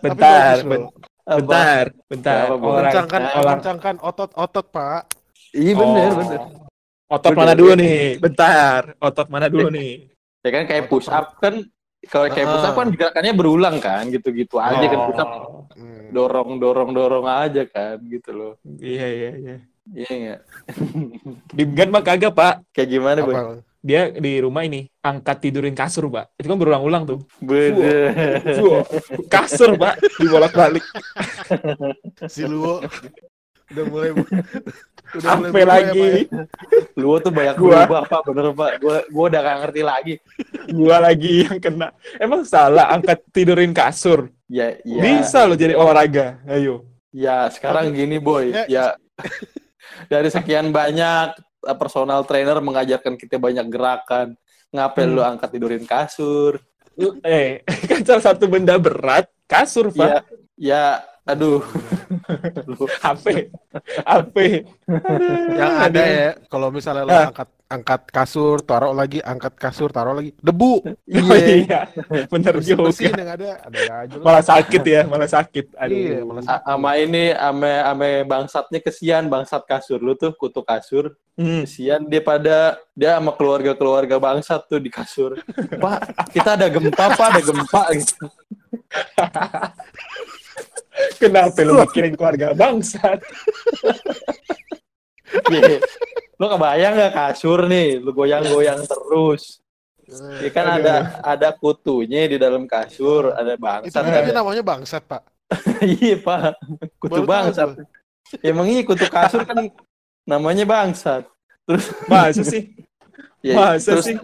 Bentar, 0.00 0.56
ben-? 0.62 0.88
Bentar, 1.26 1.84
bentar. 2.06 2.44
Apa, 2.48 2.68
Kencangkan, 2.86 3.22
olah- 3.34 3.52
kencangkan 3.52 3.94
otot-otot, 4.00 4.66
Pak. 4.70 5.00
Iya 5.50 5.72
bener 5.74 6.08
Oh. 6.08 6.16
bener. 6.16 6.40
Otot 7.06 7.30
Bener, 7.30 7.38
mana 7.40 7.52
dulu 7.54 7.72
nih? 7.76 8.02
Bentar. 8.18 8.80
Otot 8.98 9.26
mana 9.28 9.46
dulu 9.46 9.68
nih? 9.68 10.10
Ya 10.42 10.50
kan 10.52 10.64
kayak 10.64 10.86
push 10.86 11.06
up 11.06 11.38
kan 11.38 11.62
kalau 12.04 12.26
kayak 12.28 12.46
push 12.48 12.64
up 12.64 12.74
kan 12.74 12.88
gerakannya 12.88 13.32
berulang 13.32 13.76
kan 13.78 14.06
gitu-gitu 14.06 14.58
aja 14.58 14.82
kan 14.84 15.00
push 15.04 15.18
up 15.18 15.30
Oh, 15.30 15.66
Hmm. 15.74 16.10
dorong 16.10 16.56
dorong 16.56 16.90
dorong 16.90 17.26
aja 17.26 17.62
kan 17.64 17.98
gitu 18.02 18.30
loh. 18.30 18.52
Iya, 18.64 19.06
iya, 19.08 19.30
iya. 19.36 19.56
Iya 19.94 20.10
nggak? 20.18 20.40
Dimgan 21.54 21.88
mah 21.94 22.02
kagak, 22.02 22.32
Pak. 22.34 22.54
Kayak 22.74 22.88
gimana 22.90 23.18
boy? 23.22 23.34
Dia 23.86 24.10
di 24.10 24.42
rumah 24.42 24.66
ini 24.66 24.90
angkat 24.98 25.46
tidurin 25.46 25.76
kasur, 25.78 26.10
Pak. 26.10 26.34
Itu 26.34 26.50
kan 26.50 26.58
berulang-ulang 26.58 27.06
tuh. 27.06 27.18
Bener. 27.38 28.42
Wah, 28.66 28.82
kasur, 29.30 29.78
Pak, 29.78 30.02
dibolak-balik. 30.18 30.82
Si 32.26 32.42
Luo 32.42 32.82
udah 33.66 33.84
mulai 33.90 34.14
udah 34.14 35.26
Apa 35.26 35.50
berubah 35.50 35.58
ya, 35.58 35.66
lagi? 35.66 36.06
Ya? 36.30 36.42
Lu 36.94 37.18
tuh 37.18 37.34
banyak 37.34 37.54
Gua- 37.58 37.82
berubah 37.82 38.02
pak, 38.06 38.20
bener 38.30 38.46
pak. 38.54 38.70
Gua 38.78 38.96
gua 39.10 39.24
udah 39.26 39.40
gak 39.42 39.58
ngerti 39.66 39.82
lagi. 39.82 40.14
Gua 40.70 40.96
lagi 41.02 41.32
yang 41.46 41.58
kena. 41.58 41.88
Emang 42.18 42.46
salah 42.46 42.94
angkat 42.94 43.22
tidurin 43.34 43.74
kasur? 43.74 44.30
Ya, 44.46 44.78
ya. 44.86 45.02
Bisa 45.02 45.46
loh 45.50 45.58
jadi 45.58 45.74
olahraga. 45.74 46.38
Ayo. 46.46 46.86
Ya 47.10 47.50
sekarang 47.50 47.90
gini 47.90 48.22
boy. 48.22 48.54
Ya. 48.54 48.64
Ya 48.70 48.84
dari 50.06 50.28
sekian 50.28 50.70
banyak 50.70 51.36
uh, 51.64 51.76
personal 51.76 52.22
trainer 52.22 52.58
mengajarkan 52.60 53.14
kita 53.14 53.36
banyak 53.36 53.66
gerakan. 53.66 54.34
Ngapain 54.70 55.06
Hmm. 55.08 55.16
lu 55.16 55.22
angkat 55.22 55.48
tidurin 55.50 55.84
kasur? 55.86 56.58
Lu- 56.96 57.20
Eh, 57.22 57.62
kan 57.90 58.00
salah 58.02 58.24
satu 58.32 58.48
benda 58.48 58.74
berat 58.76 59.28
kasur, 59.46 59.92
Ya, 59.92 59.98
Pak. 59.98 60.22
ya, 60.58 60.84
aduh. 61.26 61.60
HP. 63.04 63.50
HP. 64.06 64.36
Yang 65.58 65.74
ada 65.76 66.02
ya, 66.02 66.28
kalau 66.46 66.68
misalnya 66.70 67.02
lo 67.04 67.12
angkat 67.12 67.48
angkat 67.66 68.02
kasur, 68.14 68.62
taruh 68.62 68.94
lagi, 68.94 69.18
angkat 69.18 69.58
kasur, 69.58 69.90
taruh 69.90 70.14
lagi, 70.14 70.30
debu. 70.38 70.86
Oh, 70.86 71.34
iya. 71.34 71.90
Bener 72.30 72.62
juga. 72.62 72.86
mesin 72.86 73.10
yang 73.10 73.30
ada, 73.34 73.58
ada 73.58 73.80
aja. 74.06 74.16
Malah 74.22 74.44
sakit 74.46 74.82
ya, 74.86 75.02
malah 75.02 75.26
sakit. 75.26 75.74
Aduh. 75.74 75.98
Iya, 75.98 76.18
malah 76.22 76.42
A- 76.46 76.64
Ama 76.78 76.90
ini, 77.02 77.34
ame 77.34 77.72
ame 77.82 78.10
bangsatnya 78.22 78.78
kesian 78.78 79.26
bangsat 79.26 79.66
kasur 79.66 79.98
lu 79.98 80.14
tuh 80.14 80.30
kutu 80.38 80.62
kasur. 80.62 81.18
Hmm. 81.34 81.66
Kesian 81.66 82.06
dia 82.06 82.22
pada 82.22 82.78
dia 82.94 83.18
sama 83.18 83.34
keluarga-keluarga 83.34 84.16
bangsat 84.22 84.70
tuh 84.70 84.78
di 84.78 84.88
kasur. 84.88 85.34
Pak, 85.82 86.30
kita 86.32 86.54
ada 86.54 86.70
gempa, 86.70 87.18
Pak, 87.18 87.26
ada 87.34 87.42
gempa 87.42 87.82
gitu. 87.98 88.24
Kenapa 91.16 91.58
lu 91.62 91.72
mikirin 91.80 92.14
keluarga 92.14 92.52
bangsat? 92.52 93.20
Iya. 95.50 95.82
Lu 96.36 96.46
kebayang 96.46 96.94
nggak 96.94 97.14
kasur 97.16 97.66
nih, 97.66 97.98
lu 97.98 98.12
goyang-goyang 98.12 98.84
terus. 98.84 99.58
Ya 100.38 100.50
kan 100.54 100.70
Aduh. 100.70 100.86
ada 100.86 100.94
ada 101.26 101.48
kutunya 101.50 102.30
di 102.30 102.38
dalam 102.38 102.68
kasur, 102.70 103.34
ada 103.34 103.58
Itu 103.58 103.62
bangsat. 103.64 104.02
namanya 104.06 104.22
Ada... 104.22 104.32
namanya 104.38 104.62
bangsat, 104.62 105.02
Pak. 105.02 105.22
iya, 105.98 106.14
Pak. 106.20 106.62
Kutu 107.02 107.26
Baru 107.26 107.26
bangsat. 107.26 107.68
gua. 107.74 107.84
Emang 108.42 108.66
iya 108.70 108.82
kutu 108.86 109.06
kasur 109.10 109.42
kan 109.42 109.66
namanya 110.22 110.62
bangsat. 110.62 111.26
Masa 112.10 112.42
sih? 112.46 112.70
Ya, 113.42 113.54
Masa 113.58 113.98
terus 113.98 114.06
sih? 114.06 114.16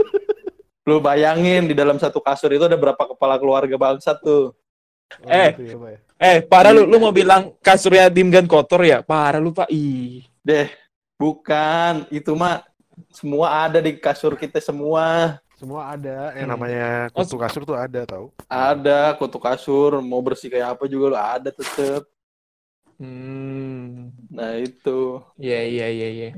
lu 0.82 0.98
bayangin 0.98 1.66
di 1.70 1.74
dalam 1.74 1.94
satu 1.98 2.18
kasur 2.22 2.50
itu 2.50 2.62
ada 2.66 2.74
berapa 2.78 2.98
kepala 3.14 3.38
keluarga 3.38 3.74
bangsat 3.74 4.22
tuh. 4.22 4.54
Oh, 5.22 5.30
Eh. 5.30 5.50
gitu 5.58 5.62
ya, 5.66 5.76
Pak, 5.78 5.90
ya. 5.90 5.98
Eh, 6.22 6.38
parah 6.46 6.70
lu, 6.70 6.86
lu 6.86 7.02
mau 7.02 7.10
bilang 7.10 7.50
kasurnya 7.58 8.06
Dimgan 8.06 8.46
kotor 8.46 8.86
ya? 8.86 9.02
Parah 9.02 9.42
lu, 9.42 9.50
Pak. 9.50 9.66
Ih. 9.74 10.22
Deh, 10.46 10.70
bukan. 11.18 12.06
Itu 12.14 12.38
mah 12.38 12.62
semua 13.10 13.66
ada 13.66 13.82
di 13.82 13.98
kasur 13.98 14.38
kita 14.38 14.62
semua. 14.62 15.38
Semua 15.58 15.94
ada 15.94 16.30
yang 16.38 16.46
Hmm. 16.46 16.54
namanya 16.54 17.10
Oh, 17.10 17.26
kutu 17.26 17.34
kasur 17.38 17.62
tuh 17.66 17.74
ada 17.74 18.06
tau. 18.06 18.30
Ada 18.46 19.18
kutu 19.18 19.38
kasur, 19.42 19.98
mau 19.98 20.22
bersih 20.22 20.46
kayak 20.46 20.78
apa 20.78 20.84
juga 20.86 21.04
lu 21.10 21.18
ada 21.18 21.50
tetep. 21.50 22.06
Hmm. 23.02 24.14
Nah 24.30 24.58
itu. 24.62 25.18
Iya, 25.38 25.58
iya, 25.66 25.86
iya, 25.90 26.08
iya. 26.10 26.30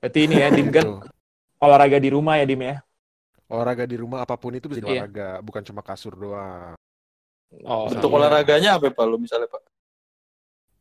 Berarti 0.00 0.18
ini 0.28 0.36
ya, 0.36 0.48
Dimgan 0.52 1.00
olahraga 1.56 1.96
di 1.96 2.08
rumah 2.12 2.36
ya, 2.36 2.44
Dim 2.44 2.60
ya? 2.60 2.76
Olahraga 3.48 3.84
di 3.88 3.96
rumah 3.96 4.20
apa 4.20 4.36
pun 4.36 4.52
itu 4.52 4.68
bisa 4.68 4.84
Iya. 4.84 5.04
olahraga, 5.04 5.28
bukan 5.40 5.62
cuma 5.64 5.80
kasur 5.80 6.12
doang. 6.12 6.76
Oh, 7.66 7.90
Bentuk 7.90 8.10
iya. 8.10 8.16
olahraganya 8.16 8.70
apa 8.78 8.94
Pak 8.94 9.04
lu 9.10 9.18
misalnya 9.18 9.50
Pak? 9.50 9.62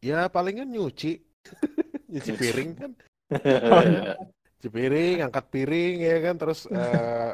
Ya 0.06 0.30
palingan 0.30 0.70
nyuci. 0.70 1.18
nyuci 2.14 2.32
piring 2.38 2.72
kan. 2.78 2.92
Oh, 3.34 3.82
iya. 3.90 4.16
Nyuci 4.62 4.70
piring, 4.70 5.16
angkat 5.26 5.46
piring 5.50 5.96
ya 6.00 6.16
kan 6.22 6.36
terus 6.38 6.70
eh, 6.72 7.32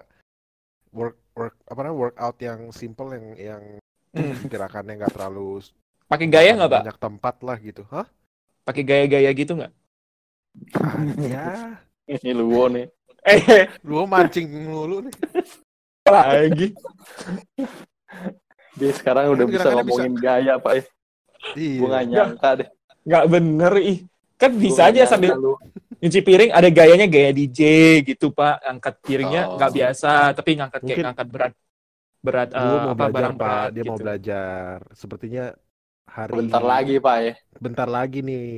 work 0.96 1.20
work 1.36 1.56
apa 1.68 1.80
namanya 1.84 2.00
workout 2.00 2.38
yang 2.40 2.72
simple 2.72 3.12
yang 3.12 3.28
yang 3.36 3.64
Hmm. 4.16 4.32
gerakannya 4.48 4.96
nggak 4.96 5.12
terlalu 5.12 5.60
Pakai 6.08 6.32
gaya 6.32 6.56
nggak, 6.56 6.72
Pak? 6.72 6.82
banyak 6.88 6.98
tempat 7.04 7.36
lah 7.44 7.58
gitu. 7.60 7.84
Hah? 7.92 8.08
Pakai 8.64 8.88
gaya-gaya 8.88 9.28
gitu 9.36 9.60
nggak? 9.60 9.74
ya, 11.20 11.76
Ini 12.08 12.32
lu 12.32 12.48
nih. 12.72 12.88
Eh, 13.28 13.68
lu 13.84 14.08
mancing 14.08 14.48
mulu 14.48 15.04
nih. 15.04 15.16
lagi. 16.08 16.72
Dia 18.76 18.92
sekarang 18.92 19.32
udah 19.32 19.46
Kan 19.46 19.54
bisa 19.54 19.68
ngomongin 19.72 20.14
gaya 20.16 20.54
Pak. 20.58 20.74
ya. 20.74 20.84
Iya. 21.54 21.80
Gua 21.80 21.88
nggak 21.90 22.06
nyangka 22.08 22.50
deh. 22.58 22.68
Nggak 23.04 23.26
bener, 23.30 23.74
ih. 23.80 24.00
Kan 24.36 24.52
Gua 24.52 24.62
bisa 24.62 24.76
nggak 24.78 24.88
aja 24.88 24.98
nyangka 24.98 25.12
sambil 25.12 25.32
lu. 25.34 25.54
nyuci 25.96 26.20
piring 26.22 26.52
ada 26.52 26.70
gayanya 26.70 27.08
gaya 27.08 27.32
DJ 27.32 27.62
gitu, 28.04 28.30
Pak. 28.30 28.62
Angkat 28.62 28.94
piringnya 29.00 29.42
Oh. 29.48 29.56
nggak 29.56 29.72
biasa, 29.72 30.12
tapi 30.34 30.50
ngangkat 30.54 30.80
kayak 30.80 30.86
Mungkin- 30.86 31.06
ngangkat 31.06 31.28
berat. 31.30 31.54
Berat 32.20 32.50
mau 32.52 32.66
apa 32.90 32.94
belajar 32.98 33.14
barang 33.14 33.36
Pak, 33.36 33.46
berat 33.46 33.70
dia 33.70 33.84
mau 33.84 33.88
gitu. 33.88 34.02
belajar. 34.02 34.76
Sepertinya 34.92 35.46
hari 36.06 36.32
Bentar 36.34 36.64
lagi 36.64 36.96
Pak 36.98 37.18
ya. 37.20 37.34
bentar 37.56 37.88
lagi 37.88 38.20
nih. 38.20 38.50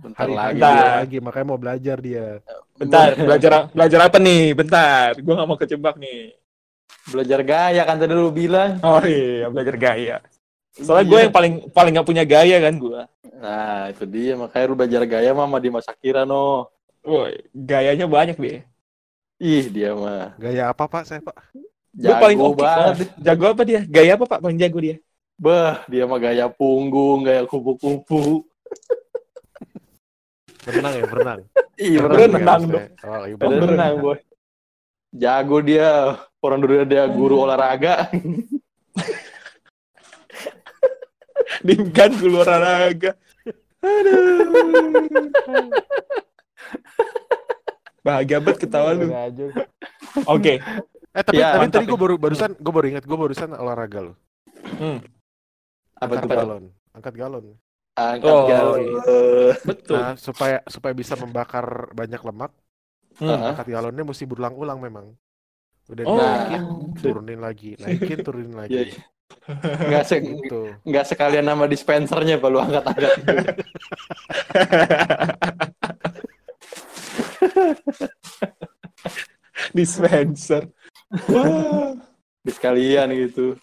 Bentar 0.00 0.18
Hari 0.18 0.32
lagi. 0.32 0.54
Bentar 0.56 0.74
lagi 0.96 1.16
makanya 1.20 1.46
mau 1.46 1.58
belajar 1.58 1.96
dia. 2.00 2.26
Bentar, 2.72 3.06
belajar 3.14 3.50
belajar 3.68 4.00
apa 4.02 4.16
nih? 4.18 4.42
Bentar, 4.52 5.08
gua 5.18 5.34
nggak 5.34 5.46
mau 5.46 5.56
kejebak 5.56 5.94
nih. 5.96 6.20
Belajar 7.06 7.40
gaya 7.42 7.82
kan 7.82 7.96
tadi 7.96 8.12
lu 8.12 8.30
bilang. 8.30 8.82
Oh 8.82 8.98
iya, 9.00 9.46
belajar 9.46 9.76
gaya. 9.76 10.16
Soalnya 10.76 11.02
Iya. 11.02 11.10
gue 11.10 11.20
yang 11.24 11.34
paling 11.34 11.54
paling 11.70 11.92
nggak 11.94 12.08
punya 12.08 12.24
gaya 12.24 12.56
kan 12.60 12.74
gue. 12.76 13.00
Nah, 13.36 13.88
itu 13.88 14.04
dia 14.04 14.32
makanya 14.34 14.66
lu 14.66 14.74
belajar 14.74 15.02
gaya 15.04 15.30
mah 15.30 15.46
sama 15.46 15.58
Dimas 15.58 15.86
Akira 15.86 16.22
no. 16.24 16.66
Woi, 17.00 17.46
gayanya 17.54 18.04
banyak 18.04 18.34
be. 18.36 18.66
Ih, 19.38 19.68
dia 19.68 19.92
mah 19.92 20.34
Gaya 20.36 20.72
apa 20.72 20.84
Pak 20.84 21.04
saya 21.06 21.20
Pak? 21.20 21.36
Gue 21.96 22.04
jago 22.04 22.20
paling 22.20 22.38
oke. 22.42 22.58
banget. 22.58 23.08
Jago 23.16 23.44
apa 23.46 23.62
dia? 23.64 23.80
Gaya 23.86 24.12
apa 24.16 24.24
pak? 24.26 24.40
Paling 24.42 24.58
jago 24.58 24.78
dia. 24.80 24.96
Bah, 25.36 25.84
dia 25.86 26.04
mah 26.04 26.18
gaya 26.18 26.48
punggung, 26.48 27.24
gaya 27.24 27.44
kupu-kupu. 27.44 28.44
Berenang 30.60 30.92
ya, 30.92 31.04
berenang. 31.06 31.40
Ih, 31.78 31.94
Berenang 31.96 32.32
berenang. 32.32 32.60
dong. 32.66 32.86
Oh, 33.00 33.22
iya, 33.22 33.34
Berenang. 33.38 33.60
Berenang, 33.62 33.92
boy. 34.02 34.18
Jago 35.14 35.56
dia. 35.62 35.90
Orang 36.40 36.60
dulu 36.60 36.84
dia 36.84 37.04
guru 37.08 37.42
olahraga. 37.42 38.06
Dimgan 41.66 42.10
guru 42.16 42.36
olahraga. 42.42 43.12
Aduh. 43.80 45.70
Bahagia 48.02 48.38
banget 48.38 48.58
ketawa 48.62 48.90
lu. 48.94 49.10
Oke. 50.26 50.62
Eh 51.16 51.22
tapi 51.24 51.40
Ya, 51.40 51.56
tapi 51.56 51.72
tadi 51.72 51.86
gue 51.88 51.98
baru 51.98 52.14
barusan 52.20 52.52
gue 52.54 52.72
baru 52.72 52.86
ingat 52.92 53.04
gue 53.08 53.18
barusan 53.18 53.50
olahraga 53.56 53.98
lo. 54.04 54.14
Hmm, 54.76 54.98
Apa 55.96 56.20
Angkat 56.20 56.22
tuh? 56.22 56.30
Galon. 56.36 56.64
Angkat 56.92 57.14
galon. 57.16 57.44
Angkat 57.96 58.28
Oh, 58.28 58.44
galon. 58.44 58.78
iya. 58.78 59.00
Betul. 59.64 59.96
Nah, 59.96 60.12
supaya 60.20 60.58
supaya 60.68 60.92
bisa 60.92 61.16
membakar 61.16 61.64
banyak 61.96 62.20
lemak, 62.20 62.52
Hmm. 63.16 63.32
Angkat 63.56 63.66
galonnya 63.66 64.04
mesti 64.04 64.28
berulang-ulang 64.28 64.76
memang. 64.76 65.16
Udah 65.86 66.02
Oh. 66.02 66.18
dinaikin, 66.18 66.62
turunin 66.98 67.38
lagi, 67.38 67.78
naikin, 67.78 68.18
turunin 68.20 68.54
lagi. 68.58 68.74
iya. 68.74 68.98
Nggak, 69.58 70.04
se 70.06 70.16
Gitu. 70.22 70.60
nggak 70.82 71.06
sekalian 71.06 71.42
nama 71.42 71.66
dispensernya 71.66 72.38
Pak 72.38 72.50
lu 72.50 72.58
angkat-angkat. 72.58 73.14
Dispenser. 79.72 80.68
Wah. 81.30 81.94
Di 82.42 82.50
sekalian 82.52 83.10
gitu. 83.14 83.56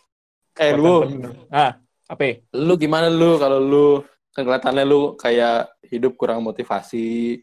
Eh 0.58 0.74
lu. 0.76 1.08
Ah, 1.50 1.80
apa? 2.06 2.22
ya? 2.24 2.34
lu 2.54 2.74
gimana 2.78 3.08
lu 3.10 3.40
kalau 3.40 3.60
lu 3.60 3.88
kan 4.34 4.44
kelihatannya 4.44 4.84
lu 4.86 5.16
kayak 5.16 5.72
hidup 5.88 6.18
kurang 6.18 6.44
motivasi. 6.44 7.40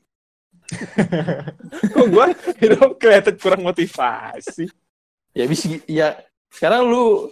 Kok 1.94 2.06
gua 2.10 2.30
hidup 2.62 2.96
kelihatan 2.96 3.34
kurang 3.36 3.62
motivasi? 3.66 4.70
Ya 5.34 5.44
bisa 5.46 5.66
ya 5.86 6.18
sekarang 6.50 6.90
lu 6.90 7.30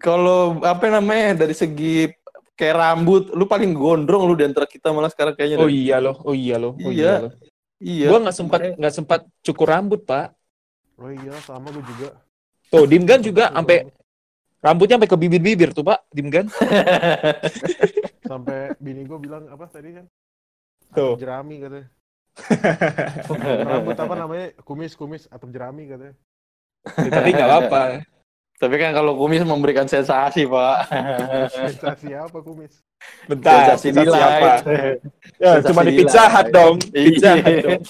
kalau 0.00 0.60
apa 0.64 0.88
namanya 0.88 1.44
dari 1.44 1.52
segi 1.56 2.08
kayak 2.56 2.76
rambut 2.76 3.32
lu 3.32 3.48
paling 3.48 3.72
gondrong 3.72 4.28
lu 4.28 4.36
di 4.36 4.44
antara 4.44 4.68
kita 4.68 4.92
malah 4.92 5.08
sekarang 5.08 5.32
kayaknya. 5.36 5.56
Oh 5.60 5.68
iya 5.68 5.96
loh, 6.00 6.16
oh 6.24 6.36
iya 6.36 6.56
loh, 6.60 6.76
oh 6.76 6.92
Iya. 6.92 6.92
iya 6.92 7.12
loh. 7.24 7.32
Iya. 7.80 8.06
Gua 8.12 8.18
nggak 8.28 8.36
sempat 8.36 8.60
nggak 8.76 8.94
sempat 8.94 9.20
cukur 9.40 9.68
rambut 9.72 10.04
pak. 10.04 10.36
Oh 11.00 11.08
iya, 11.08 11.32
sama 11.40 11.72
gue 11.72 11.80
juga. 11.80 12.12
Tuh, 12.68 12.84
Dimgan 12.84 13.24
juga 13.24 13.48
sampai 13.48 13.88
rambutnya 14.60 15.00
sampai 15.00 15.08
ke 15.08 15.16
bibir-bibir 15.16 15.72
tuh 15.72 15.80
pak, 15.80 16.04
Dimgan. 16.12 16.44
sampai 18.28 18.76
bini 18.76 19.08
gue 19.08 19.18
bilang 19.18 19.48
apa 19.48 19.64
tadi 19.64 19.96
kan? 19.96 20.04
Tuh. 20.92 21.16
Jerami 21.16 21.56
katanya. 21.64 21.88
Rambut 23.70 23.96
apa 23.98 24.14
namanya? 24.22 24.46
Kumis-kumis 24.62 25.26
atau 25.28 25.46
jerami 25.50 25.90
katanya. 25.90 26.14
Tapi 27.16 27.28
nggak 27.34 27.48
apa-apa. 27.48 27.82
Tapi 28.60 28.76
kan 28.76 28.92
kalau 28.92 29.16
kumis 29.16 29.40
memberikan 29.40 29.88
sensasi, 29.88 30.44
Pak. 30.44 30.76
Sensasi 31.48 32.12
apa 32.12 32.44
kumis? 32.44 32.84
Bentar, 33.24 33.72
sensasi 33.72 33.96
sensasi 33.96 34.20
apa? 34.20 34.52
Ya, 35.40 35.56
Sensasi 35.56 35.68
cuma 35.72 35.80
di 35.80 35.92
Pizza. 35.96 36.28
Hut 36.28 36.46
dong. 36.52 36.74
Pizza 36.92 37.30
Iya. 37.32 37.40
Hut 37.40 37.56
dong. 37.64 37.82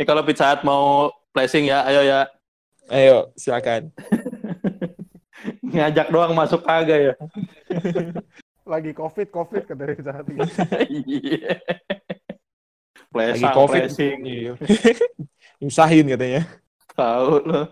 Ini 0.00 0.02
kalau 0.08 0.24
Pizza 0.24 0.48
Hut 0.48 0.64
mau 0.64 1.12
placing 1.36 1.68
ya, 1.68 1.84
ayo 1.84 2.00
ya. 2.08 2.20
Ayo, 2.88 3.36
silakan. 3.36 3.92
Ngajak 5.68 6.08
doang 6.08 6.32
masuk 6.32 6.64
kagak 6.64 7.12
ya. 7.12 7.14
Lagi 8.68 8.92
covid 8.92 9.28
covid 9.32 9.62
katanya 9.64 9.96
saat 10.04 10.26
ini. 10.28 10.44
Iya. 11.08 11.56
Lagi 13.08 13.40
COVID. 13.48 13.82
Iya. 14.22 14.52
Nyusahin 15.64 16.06
katanya. 16.12 16.42
Tahu 16.92 17.32
lo. 17.48 17.62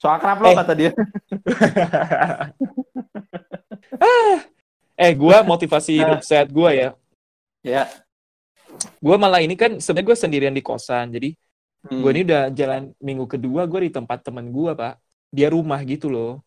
So 0.00 0.08
akrab 0.08 0.40
lo 0.40 0.48
Eh. 0.50 0.56
kata 0.56 0.72
dia. 0.72 0.90
eh, 4.96 5.12
gua 5.14 5.44
motivasi 5.44 6.00
hidup 6.00 6.24
sehat 6.24 6.48
gua 6.48 6.72
ya. 6.72 6.88
Ya. 7.60 7.84
Gua 8.98 9.20
malah 9.20 9.44
ini 9.44 9.52
kan 9.54 9.76
sebenarnya 9.78 10.08
gua 10.08 10.16
sendirian 10.18 10.56
di 10.56 10.64
kosan. 10.64 11.12
Jadi 11.12 11.36
Hmm. 11.82 11.98
gua 12.00 12.10
ini 12.14 12.22
udah 12.22 12.42
jalan 12.54 12.82
minggu 13.02 13.26
kedua 13.28 13.66
gua 13.68 13.80
di 13.84 13.90
tempat 13.92 14.22
teman 14.24 14.48
gua, 14.48 14.72
Pak. 14.72 14.94
Dia 15.28 15.50
rumah 15.52 15.82
gitu 15.84 16.08
loh. 16.08 16.40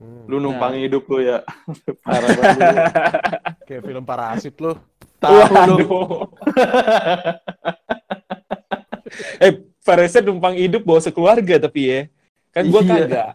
Hmm, 0.00 0.24
lu 0.24 0.40
numpang 0.40 0.72
Nah. 0.72 0.80
hidup 0.80 1.04
lu 1.06 1.20
ya. 1.20 1.44
Parah 2.04 2.28
banget 2.32 2.56
lu. 2.56 2.76
kayak 3.68 3.82
film 3.84 4.02
parasit 4.02 4.56
loh. 4.56 4.80
Tahu 5.20 5.36
lu. 5.68 5.76
Eh, 9.40 9.52
Faresa 9.82 10.20
numpang 10.20 10.54
hidup 10.54 10.84
bawa 10.84 11.00
sekeluarga 11.00 11.56
tapi 11.58 11.80
ya. 11.84 12.00
Kan 12.50 12.68
gua 12.68 12.80
Iya. 12.80 12.92
kagak. 12.96 13.28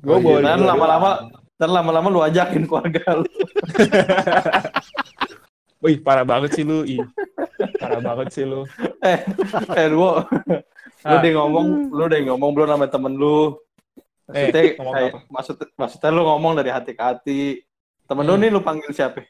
Gua 0.00 0.10
Oh, 0.10 0.18
iya. 0.18 0.24
bawa 0.42 0.58
lama-lama 0.66 1.10
dan 1.54 1.68
lama-lama 1.70 2.08
lu 2.08 2.20
ajakin 2.20 2.64
keluarga 2.64 3.02
lu. 3.16 3.28
Wih, 5.78 5.96
parah 6.02 6.26
banget 6.26 6.50
sih 6.52 6.64
lu. 6.66 6.82
Ih. 6.82 6.98
Parah 7.78 8.02
banget 8.02 8.28
sih 8.34 8.42
lu. 8.42 8.66
eh, 9.00 9.22
eh 9.72 9.86
lu, 9.86 10.02
lu 10.02 10.10
Ah. 11.06 11.22
udah 11.22 11.30
ngomong, 11.32 11.66
lu 11.94 12.02
udah 12.04 12.18
ngomong 12.26 12.50
belum 12.50 12.68
sama 12.68 12.86
temen 12.90 13.14
lu. 13.14 13.54
Maksudnya, 14.28 14.60
Eh, 14.60 14.76
kayak, 14.76 15.08
apa? 15.08 15.18
maksud, 15.32 15.56
maksudnya 15.72 16.10
lu 16.12 16.22
ngomong 16.22 16.52
dari 16.52 16.68
hati 16.68 16.92
ke 16.92 17.00
hati. 17.00 17.40
Temen 18.04 18.24
lu 18.24 18.36
Hmm. 18.36 18.42
nih 18.44 18.50
lu 18.52 18.60
panggil 18.60 18.92
siapa? 18.92 19.24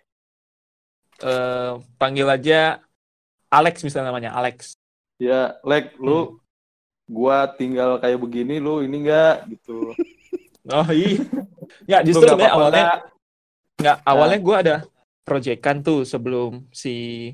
Eh, 1.19 1.73
panggil 1.99 2.27
aja 2.27 2.79
Alex 3.49 3.83
misalnya 3.83 4.11
namanya, 4.11 4.31
Alex. 4.35 4.75
Ya, 5.19 5.59
Lek, 5.63 5.99
lu 5.99 6.39
gua 7.07 7.47
tinggal 7.51 7.99
kayak 7.99 8.19
begini, 8.19 8.59
lu 8.59 8.83
ini 8.83 9.07
enggak 9.07 9.47
gitu. 9.49 9.95
Oh 10.69 10.85
iya. 10.93 11.17
Ya, 11.89 12.05
Lu 12.05 12.13
justru 12.13 12.29
sebenarnya 12.29 12.53
awalnya 12.53 12.83
nggak? 12.85 13.01
nggak 13.81 13.97
awalnya 14.05 14.39
gue 14.39 14.57
ada 14.59 14.77
proyekan 15.25 15.81
tuh 15.81 16.05
sebelum 16.05 16.69
si 16.69 17.33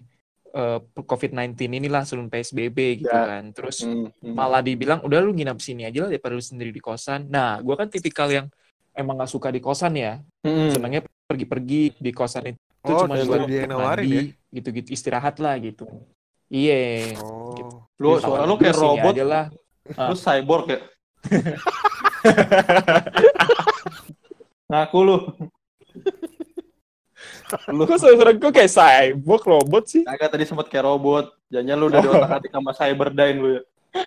eh, 0.55 0.79
COVID-19 0.95 1.75
inilah 1.75 2.03
sebelum 2.03 2.27
PSBB 2.29 3.03
gitu 3.03 3.11
Ya. 3.11 3.23
kan. 3.29 3.43
Terus 3.51 3.83
Hmm, 3.83 4.09
hmm. 4.09 4.33
malah 4.33 4.61
dibilang 4.61 4.99
udah 5.03 5.19
lu 5.19 5.31
nginap 5.31 5.59
sini 5.59 5.85
aja 5.85 6.07
lah 6.07 6.09
daripada 6.09 6.33
lu 6.33 6.41
sendiri 6.41 6.71
di 6.71 6.79
kosan. 6.79 7.27
Nah, 7.27 7.59
gue 7.59 7.75
kan 7.75 7.87
tipikal 7.87 8.27
yang 8.29 8.47
emang 8.95 9.19
gak 9.19 9.29
suka 9.29 9.51
di 9.51 9.59
kosan 9.59 9.93
ya. 9.95 10.19
Hmm. 10.41 10.71
Senangnya 10.71 11.03
pergi-pergi 11.27 11.99
di 11.99 12.11
kosan 12.11 12.51
itu 12.51 12.59
Oh, 12.85 13.09
cuma 13.09 13.17
buat 13.17 13.49
dia 13.49 13.65
yang 13.65 13.73
nawarin 13.73 14.05
mandi, 14.05 14.13
ya? 14.13 14.23
gitu-gitu 14.55 14.89
istirahat 14.93 15.41
lah 15.41 15.57
gitu. 15.57 15.89
Iya. 16.53 17.17
Oh. 17.17 17.89
Lu 17.97 18.15
Jadi 18.15 18.23
suara 18.23 18.45
lu 18.45 18.55
kayak 18.61 18.77
robot, 18.77 19.13
aja 19.17 19.25
lah. 19.25 19.45
lu 20.05 20.15
cyborg 20.15 20.67
ya. 20.69 20.79
Ngaku 24.69 24.99
lu. 25.01 25.17
Lu 27.71 27.85
Kok 27.85 27.97
suara 28.01 28.33
gue 28.33 28.51
kayak 28.51 28.71
cyborg 28.73 29.43
robot 29.45 29.85
sih? 29.87 30.03
kagak 30.03 30.31
tadi 30.33 30.45
sempat 30.45 30.67
kayak 30.67 30.85
robot. 30.85 31.33
Jangan 31.49 31.77
lu 31.77 31.87
udah 31.93 32.01
Oh. 32.01 32.05
diotak-atik 32.11 32.51
sama 32.51 32.71
Cyberdyne 32.73 33.39
lu 33.39 33.49
ya. 33.57 33.63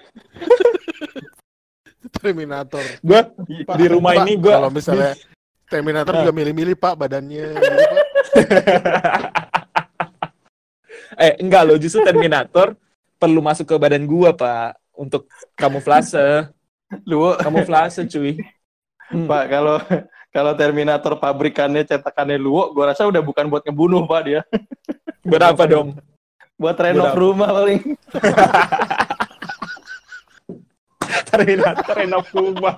Terminator. 2.23 2.83
Gue 3.03 3.19
Pak, 3.67 3.75
di 3.77 3.85
rumah 3.87 4.11
Pak, 4.15 4.23
ini 4.25 4.33
gue 4.35 4.53
kalau 4.53 4.71
misalnya 4.71 5.11
Terminator 5.67 6.13
juga 6.23 6.31
milih-milih 6.31 6.75
Pak 6.75 6.93
badannya 6.95 7.45
Pak. 7.55 7.77
eh 11.17 11.33
enggak 11.41 11.63
loh 11.65 11.77
justru 11.77 12.03
Terminator 12.03 12.77
perlu 13.17 13.41
masuk 13.41 13.65
ke 13.65 13.75
badan 13.75 14.05
gua 14.05 14.29
pak 14.31 14.77
untuk 14.93 15.25
kamuflase 15.57 16.51
Lu, 17.03 17.33
kamuflase 17.35 18.05
cuy 18.07 18.37
Pak, 19.07 19.43
kalau 19.49 19.79
kalau 20.37 20.53
Terminator 20.53 21.17
pabrikannya 21.17 21.81
cetakannya 21.81 22.37
Luwo, 22.37 22.69
gua 22.69 22.93
rasa 22.93 23.09
udah 23.09 23.25
bukan 23.25 23.49
buat 23.49 23.65
ngebunuh, 23.65 24.05
Pak 24.05 24.21
dia. 24.21 24.45
berapa 25.25 25.65
dong 25.65 25.97
Buat 26.57 26.77
renov 26.77 27.17
rumah 27.17 27.49
paling. 27.49 27.81
Terminator 31.33 31.93
renov 31.97 32.25
rumah 32.33 32.77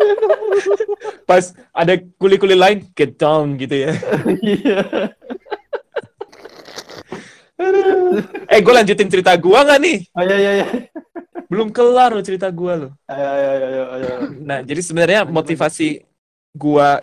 pas 1.28 1.52
ada 1.76 2.00
kuli-kuli 2.16 2.56
lain 2.56 2.88
get 2.96 3.20
down 3.20 3.60
gitu 3.60 3.84
ya 3.84 3.92
Iya. 4.40 5.12
Eh 8.46 8.58
gue 8.58 8.72
lanjutin 8.72 9.06
cerita 9.06 9.30
gua 9.36 9.62
nggak 9.62 9.80
nih 9.80 9.98
Ayo, 10.16 10.32
ayo, 10.32 10.48
ayo. 10.54 10.64
belum 11.46 11.68
kelar 11.70 12.10
loh 12.10 12.20
cerita 12.20 12.48
gua 12.48 12.72
loh 12.76 12.90
Ayo, 13.06 13.26
ayo, 13.26 13.48
ayo, 13.50 13.66
ayo, 13.66 13.84
ayo. 13.90 14.10
nah 14.40 14.58
jadi 14.60 14.80
sebenarnya 14.80 15.20
motivasi 15.24 16.04
gua 16.52 17.00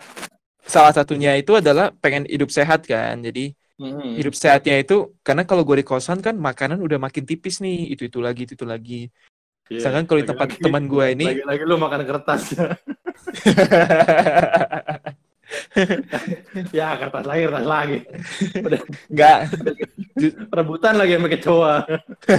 salah 0.62 0.92
satunya 0.92 1.34
itu 1.34 1.54
adalah 1.54 1.90
pengen 1.94 2.26
hidup 2.26 2.48
sehat 2.48 2.84
kan 2.84 3.20
jadi 3.20 3.52
Hmm. 3.78 4.18
hidup 4.18 4.34
sehatnya 4.34 4.82
itu 4.82 5.14
karena 5.22 5.46
kalau 5.46 5.62
gue 5.62 5.78
di 5.78 5.86
kosan 5.86 6.18
kan 6.18 6.34
makanan 6.34 6.82
udah 6.82 6.98
makin 6.98 7.22
tipis 7.22 7.62
nih 7.62 7.94
itu 7.94 8.10
itu 8.10 8.18
lagi 8.18 8.42
itu 8.42 8.58
itu 8.58 8.66
lagi 8.66 9.06
Iya. 9.70 9.86
sedangkan 9.86 10.04
kalau 10.10 10.18
di 10.18 10.26
tempat 10.26 10.48
Lagi-lagi- 10.50 10.64
teman 10.66 10.84
gue 10.90 11.04
ini 11.14 11.24
Lagi-lagi 11.30 11.62
lu 11.62 11.76
makan 11.78 12.00
kertas. 12.02 12.42
ya, 16.76 16.98
kertas 17.00 17.24
lagi, 17.24 17.42
kertas 17.48 17.66
lagi. 17.66 17.98
nggak 19.08 19.38
Rebutan 20.52 20.94
lagi 21.00 21.12
sama 21.16 21.28
kecoa. 21.32 21.76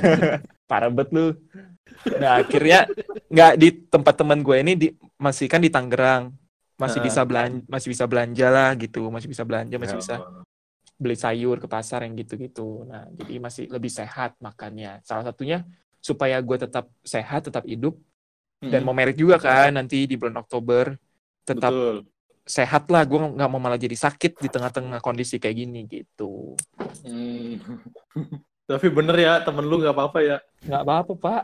parah 0.70 0.94
bet 0.94 1.10
lu 1.10 1.34
Nah 2.22 2.46
akhirnya 2.46 2.86
nggak 3.34 3.54
di 3.58 3.70
tempat 3.90 4.14
teman 4.22 4.46
gue 4.46 4.58
ini 4.62 4.74
di, 4.78 4.88
masih 5.18 5.50
kan 5.50 5.58
di 5.58 5.74
Tangerang 5.74 6.30
masih 6.78 7.02
Heeh. 7.02 7.10
bisa 7.10 7.22
belanja 7.26 7.66
masih 7.66 7.88
bisa 7.92 8.06
belanja 8.06 8.48
lah 8.48 8.72
gitu 8.78 9.10
masih 9.10 9.28
bisa 9.28 9.44
belanja 9.44 9.76
masih 9.76 9.98
Ya 9.98 10.02
bisa 10.06 10.16
beli 11.00 11.16
sayur 11.16 11.58
ke 11.64 11.68
pasar 11.72 12.04
yang 12.04 12.14
gitu-gitu. 12.20 12.84
Nah, 12.84 13.08
jadi 13.16 13.40
masih 13.40 13.72
lebih 13.72 13.88
sehat 13.88 14.36
makannya. 14.44 15.00
Salah 15.08 15.32
satunya 15.32 15.64
supaya 16.04 16.36
gue 16.44 16.60
tetap 16.60 16.92
sehat, 17.08 17.48
tetap 17.48 17.64
hidup, 17.64 17.96
dan 18.60 18.84
mau 18.84 18.92
merit 18.92 19.16
juga 19.16 19.40
kan 19.40 19.72
nanti 19.72 20.04
di 20.04 20.20
bulan 20.20 20.44
Oktober. 20.44 21.00
Tetap 21.48 21.72
Betul. 21.72 21.96
Sehat 22.50 22.90
lah, 22.90 23.06
gue 23.06 23.38
nggak 23.38 23.46
mau 23.46 23.62
malah 23.62 23.78
jadi 23.78 23.94
sakit 23.94 24.42
di 24.42 24.50
tengah-tengah 24.50 24.98
kondisi 25.00 25.38
kayak 25.38 25.54
gini 25.56 25.86
gitu. 25.86 26.58
Hmm. 27.06 27.62
Tapi 28.70 28.86
bener 28.90 29.18
ya, 29.18 29.34
temen 29.42 29.66
lu 29.66 29.78
nggak 29.78 29.94
apa-apa 29.94 30.20
ya. 30.22 30.38
Nggak 30.62 30.82
apa-apa 30.82 31.12
pak. 31.16 31.42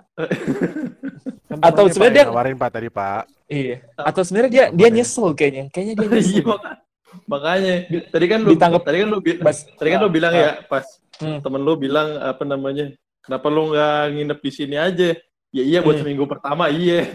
Atau 1.66 1.90
sebenarnya 1.90 2.22
dia- 2.22 2.30
nawarin 2.30 2.54
Pak 2.54 2.70
tadi 2.70 2.90
Pak. 2.90 3.24
Iya. 3.46 3.78
Atau 3.96 4.22
sebenarnya 4.22 4.52
dia 4.52 4.66
dia 4.70 4.90
nyesel 4.92 5.34
kayaknya. 5.34 5.70
Kayaknya 5.70 5.94
dia 5.96 6.06
Iya, 6.10 6.16
nyesel. 6.22 6.46
maka- 6.46 6.78
makanya. 7.26 7.74
Tadi 8.10 8.26
kan 8.30 8.40
lu, 8.42 8.50
Ditanggap- 8.54 8.86
tadi 8.86 8.98
kan 9.02 9.08
lu, 9.10 9.18
Bas- 9.42 9.66
tadi 9.74 9.90
kan 9.90 10.00
lu 10.02 10.10
bilang 10.10 10.34
Ah. 10.34 10.42
ya, 10.42 10.52
pas 10.66 10.86
Hmm. 11.18 11.40
temen 11.42 11.62
lu 11.64 11.74
bilang 11.74 12.10
apa 12.20 12.44
namanya, 12.44 12.92
kenapa 13.24 13.48
lu 13.50 13.74
nggak 13.74 14.02
nginep 14.14 14.40
di 14.42 14.52
sini 14.52 14.76
aja? 14.78 15.10
Ya 15.50 15.64
iya 15.64 15.80
buat 15.82 15.96
Hmm. 15.98 16.04
seminggu 16.06 16.28
pertama 16.28 16.68
iya. 16.68 17.10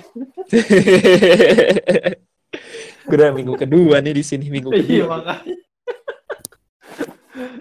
Gue 3.11 3.19
udah 3.19 3.31
minggu 3.35 3.55
kedua 3.57 3.97
nih 3.99 4.15
di 4.15 4.23
sini 4.23 4.47
minggu 4.47 4.71
Iya 4.71 4.83
kedua. 5.05 5.07
makanya. 5.11 5.57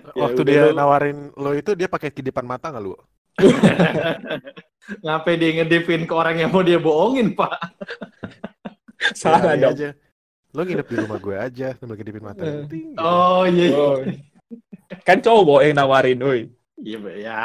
Ya 0.10 0.22
Waktu 0.22 0.42
dia 0.44 0.64
nawarin 0.72 1.32
lo 1.34 1.52
itu 1.54 1.72
dia 1.74 1.88
pakai 1.88 2.12
kedipan 2.12 2.44
mata 2.44 2.70
nggak 2.70 2.84
lu? 2.84 2.94
Ngapain 5.02 5.38
dia 5.38 5.50
ngedipin 5.56 6.04
ke 6.04 6.14
orang 6.14 6.36
yang 6.38 6.50
mau 6.50 6.62
dia 6.62 6.78
bohongin, 6.78 7.32
Pak? 7.34 7.54
Salah 9.16 9.56
Ya, 9.56 9.70
dong. 9.70 9.74
aja. 9.74 9.90
Lo 10.52 10.66
nginep 10.66 10.88
di 10.88 10.96
rumah 10.98 11.18
gue 11.18 11.36
aja 11.38 11.68
sambil 11.78 11.96
kedipin 11.96 12.26
mata. 12.26 12.42
Eh. 12.42 12.66
Oh 12.98 13.46
iya. 13.46 13.66
iya. 13.70 13.78
Oh. 13.78 13.98
Kan 15.06 15.22
cowok 15.22 15.62
yang 15.62 15.78
nawarin, 15.78 16.20
woi. 16.20 16.50
Iya, 16.76 16.98
ya 17.16 17.40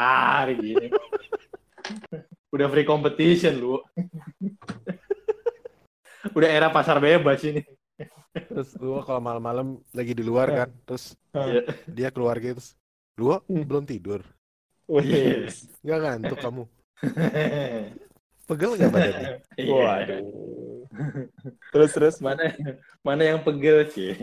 gini. 0.51 0.89
Udah 2.49 2.67
free 2.67 2.83
competition, 2.83 3.55
lu. 3.55 3.77
Udah 6.33 6.49
era 6.49 6.73
pasar 6.73 6.97
bebas 6.97 7.45
ini. 7.45 7.61
Terus 8.35 8.69
lu 8.77 8.99
kalau 9.01 9.19
malam-malam 9.19 9.67
lagi 9.89 10.11
di 10.11 10.19
luar 10.21 10.47
Eh. 10.49 10.55
kan, 10.59 10.69
terus 10.83 11.15
Iya. 11.31 11.61
dia 11.87 12.09
keluar 12.11 12.35
gitu. 12.37 12.59
Terus, 12.59 12.75
Lu 13.15 13.31
Hmm. 13.31 13.63
belum 13.63 13.83
tidur. 13.83 14.19
Wih. 14.85 15.47
Nggak 15.81 15.99
ngantuk 16.03 16.39
kamu. 16.39 16.63
Pegel 18.45 18.71
nggak 18.75 18.91
badannya? 18.91 19.29
Iya. 19.63 19.71
Waduh. 19.71 20.21
Terus 21.71 21.89
terus 21.91 22.15
Mana 22.19 22.51
mana 23.01 23.23
yang 23.23 23.39
pegel 23.39 23.87
sih? 23.89 24.11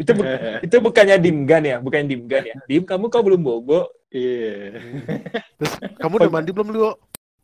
itu 0.00 0.10
bu- 0.10 0.26
itu 0.62 0.76
bukannya 0.78 1.16
dimgan 1.18 1.62
ya, 1.62 1.76
bukan 1.78 2.06
dimgan 2.06 2.42
ya. 2.46 2.54
Dim 2.66 2.82
kamu 2.82 3.10
kau 3.10 3.22
belum 3.22 3.42
bobo. 3.42 3.90
Iya. 4.08 4.78
Terus 5.58 5.72
kamu 5.98 6.14
udah 6.22 6.30
mandi 6.32 6.50
belum 6.54 6.70
lu? 6.70 6.94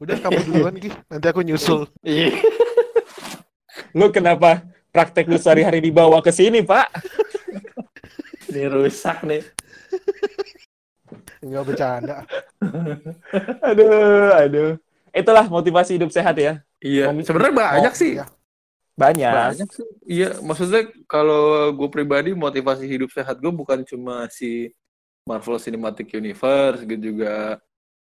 Udah 0.00 0.16
kamu 0.18 0.38
duluan 0.46 0.74
Ki, 0.74 0.90
nanti 1.06 1.26
aku 1.28 1.42
nyusul. 1.42 1.86
Iya. 2.02 2.30
Lu 3.94 4.10
kenapa 4.10 4.66
praktek 4.90 5.26
lu 5.26 5.38
sehari-hari 5.38 5.78
dibawa 5.80 6.18
ke 6.18 6.30
sini, 6.30 6.62
Pak? 6.62 6.90
Ini 8.50 8.66
rusak 8.68 9.22
nih. 9.22 9.42
Nggak 11.44 11.64
bercanda. 11.64 12.16
Aduh, 13.68 14.32
aduh. 14.34 14.70
Itulah 15.14 15.46
motivasi 15.46 15.94
hidup 15.94 16.10
sehat 16.10 16.34
ya. 16.40 16.58
Iya. 16.82 17.12
Sebenarnya 17.22 17.54
banyak 17.54 17.92
Oh, 17.94 17.98
sih. 17.98 18.18
iya. 18.18 18.26
Banyak. 18.94 19.32
Banyak 19.32 19.68
sih. 19.70 19.86
Iya, 20.06 20.38
maksudnya 20.40 20.86
kalau 21.06 21.70
gue 21.70 21.88
pribadi 21.90 22.30
motivasi 22.34 22.86
hidup 22.86 23.10
sehat 23.14 23.38
gue 23.38 23.50
bukan 23.50 23.82
cuma 23.86 24.26
si 24.30 24.70
Marvel 25.24 25.58
Cinematic 25.58 26.10
Universe 26.14 26.82
gitu 26.84 27.14
juga 27.14 27.58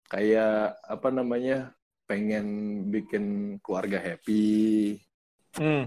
kayak 0.08 0.76
apa 0.84 1.08
namanya 1.08 1.72
pengen 2.04 2.46
bikin 2.92 3.56
keluarga 3.64 3.96
happy, 3.96 5.00
Hmm. 5.56 5.84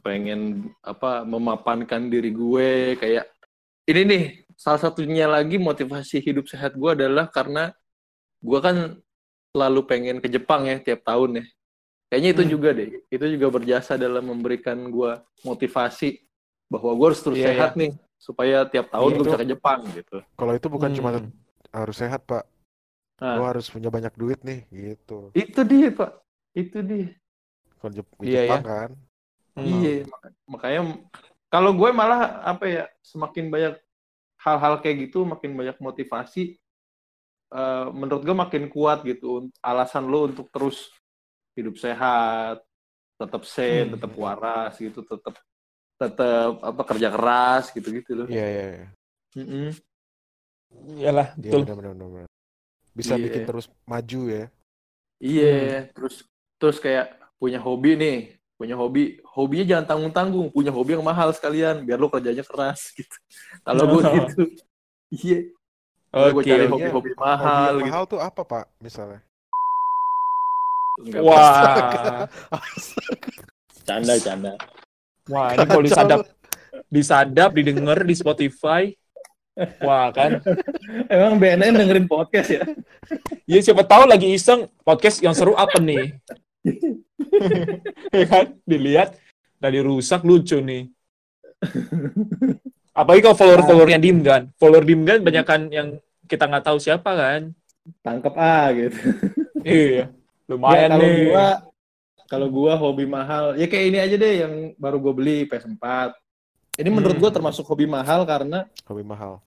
pengen 0.00 0.68
apa 0.84 1.24
memapankan 1.24 2.08
diri 2.12 2.28
gue 2.28 2.98
kayak 3.00 3.24
ini 3.88 4.02
nih 4.04 4.24
salah 4.56 4.80
satunya 4.80 5.24
lagi 5.24 5.56
motivasi 5.56 6.20
hidup 6.20 6.44
sehat 6.48 6.76
gue 6.76 6.90
adalah 6.92 7.28
karena 7.28 7.72
gue 8.44 8.60
kan 8.60 8.76
selalu 9.54 9.80
pengen 9.88 10.16
ke 10.20 10.28
Jepang 10.28 10.68
ya 10.68 10.76
tiap 10.82 11.04
tahun 11.08 11.40
ya 11.40 11.44
kayaknya 12.10 12.30
itu 12.36 12.42
Hmm. 12.44 12.52
juga 12.52 12.68
deh 12.76 12.90
itu 13.08 13.24
juga 13.38 13.46
berjasa 13.48 13.96
dalam 13.96 14.24
memberikan 14.28 14.76
gue 14.92 15.20
motivasi 15.44 16.20
bahwa 16.68 16.90
gue 16.96 17.06
harus 17.12 17.22
terus 17.24 17.38
Iya, 17.40 17.46
sehat 17.52 17.70
nih 17.76 17.92
supaya 18.20 18.64
tiap 18.68 18.88
tahun 18.92 19.08
Iya, 19.08 19.16
gue 19.20 19.24
bisa 19.28 19.40
ke 19.40 19.46
Jepang 19.56 19.80
gitu 19.94 20.18
Kalau 20.36 20.52
itu 20.52 20.66
bukan 20.68 20.90
cuma 20.92 21.10
Hmm. 21.16 21.30
harus 21.74 21.96
sehat 21.98 22.22
Pak, 22.28 22.44
nah, 23.18 23.34
lo 23.40 23.42
harus 23.48 23.66
punya 23.66 23.88
banyak 23.90 24.14
duit 24.14 24.40
nih, 24.46 24.62
gitu. 24.70 25.32
itu 25.34 25.60
dia 25.66 25.90
pak 25.90 26.22
itu 26.54 26.78
dia 26.86 27.10
Kalau 27.84 27.92
Jep- 28.00 28.16
di 28.16 28.32
Iya, 28.32 28.40
Jepang 28.48 28.64
kan, 28.64 28.90
Hmm. 29.54 29.68
Iya, 29.68 30.08
maka- 30.08 30.32
makanya 30.48 30.80
kalau 31.52 31.70
gue 31.76 31.90
malah 31.92 32.40
apa 32.48 32.64
ya 32.64 32.84
semakin 33.04 33.52
banyak 33.52 33.74
hal-hal 34.40 34.80
kayak 34.80 34.96
gitu, 35.12 35.28
makin 35.28 35.52
banyak 35.52 35.76
motivasi. 35.84 36.56
eh, 37.54 37.86
menurut 37.94 38.26
gue 38.26 38.34
makin 38.34 38.66
kuat 38.66 39.06
gitu 39.06 39.46
alasan 39.62 40.10
lo 40.10 40.26
untuk 40.26 40.50
terus 40.50 40.90
hidup 41.54 41.78
sehat, 41.78 42.58
tetap 43.14 43.46
sane, 43.46 43.86
Hmm. 43.86 43.92
tetap 43.94 44.10
waras 44.18 44.74
gitu, 44.74 45.06
tetap 45.06 45.38
tetap 45.94 46.50
apa 46.58 46.82
kerja 46.82 47.14
keras 47.14 47.70
gitu-gitu 47.70 48.10
loh. 48.16 48.26
Iya, 48.26 48.46
iya, 48.50 48.64
iya. 48.74 48.86
Iyalah, 50.98 51.28
Iya, 51.38 51.62
betul. 51.62 52.26
Bisa 52.90 53.14
Iya. 53.14 53.22
bikin 53.22 53.42
terus 53.46 53.66
maju 53.86 54.20
ya. 54.26 54.44
Iya, 55.22 55.86
terus 55.94 56.26
terus 56.58 56.82
kayak 56.82 57.23
punya 57.38 57.58
hobi 57.60 57.90
nih, 57.98 58.18
punya 58.54 58.74
hobi, 58.78 59.18
hobinya 59.26 59.64
jangan 59.66 59.84
tanggung-tanggung, 59.90 60.48
punya 60.54 60.70
hobi 60.70 60.94
yang 60.96 61.04
mahal 61.04 61.34
sekalian, 61.34 61.82
biar 61.82 61.98
lo 61.98 62.08
kerjanya 62.08 62.46
keras 62.46 62.90
gitu. 62.98 63.16
Kalau 63.66 63.84
gue 63.90 64.02
gitu, 64.02 64.42
iya. 65.10 65.38
gue 66.14 66.30
Oke. 66.30 66.46
cari 66.46 66.64
oke. 66.70 66.72
hobi-hobi 66.78 67.10
Hobi 67.10 67.18
mahal 67.18 67.72
yang 67.74 67.78
gitu. 67.82 67.90
mahal 67.90 68.04
tuh 68.06 68.20
apa 68.22 68.42
Pak, 68.46 68.64
misalnya? 68.78 69.20
Enggak, 71.02 71.22
Wah. 71.26 72.30
canda 73.82 74.14
canda. 74.22 74.52
Wah, 75.26 75.58
ini 75.58 75.66
kalau 75.66 75.82
disadap 75.82 76.20
disadap 76.86 77.50
didengar 77.50 77.98
di 78.06 78.14
Spotify. 78.14 78.94
Wah, 79.82 80.10
kan. 80.14 80.38
Emang 81.10 81.38
BNN 81.38 81.78
dengerin 81.78 82.06
podcast 82.06 82.50
ya? 82.50 82.62
Ya 83.46 83.58
siapa 83.62 83.82
tahu 83.86 84.06
lagi 84.06 84.34
iseng 84.34 84.66
podcast 84.82 85.22
yang 85.22 85.34
seru 85.34 85.54
apa 85.58 85.78
nih? 85.82 86.14
ya 88.20 88.24
kan? 88.24 88.44
Dilihat 88.62 89.16
tadi 89.56 89.78
rusak 89.80 90.22
lucu 90.22 90.58
nih. 90.58 90.88
Apalagi 92.92 93.22
kalau 93.22 93.36
follower-followernya 93.36 93.98
Dimgan. 93.98 94.42
Follower 94.54 94.84
Dimgan 94.84 95.18
banyak 95.20 95.44
kan 95.44 95.60
yang 95.68 95.88
kita 96.24 96.46
nggak 96.46 96.64
tahu 96.64 96.78
siapa 96.78 97.10
kan. 97.10 97.40
Tangkep 98.00 98.34
A 98.34 98.58
gitu. 98.72 98.98
Iya. 99.60 99.88
Ya, 99.90 100.06
Lumayan 100.46 100.90
kalau 100.90 101.02
nih. 101.02 101.16
gua 101.26 101.46
kalau 102.24 102.48
gua 102.48 102.72
hobi 102.74 103.04
mahal, 103.04 103.44
ya 103.54 103.64
kayak 103.64 103.86
ini 103.86 103.98
aja 103.98 104.16
deh 104.16 104.34
yang 104.40 104.52
baru 104.76 104.96
gue 104.98 105.12
beli 105.12 105.36
PS4. 105.44 106.12
Ini 106.74 106.88
menurut 106.88 107.14
Hmm. 107.14 107.22
gua 107.22 107.30
termasuk 107.30 107.64
hobi 107.64 107.84
mahal 107.84 108.24
karena 108.24 108.64
Hobi 108.84 109.02
mahal. 109.02 109.40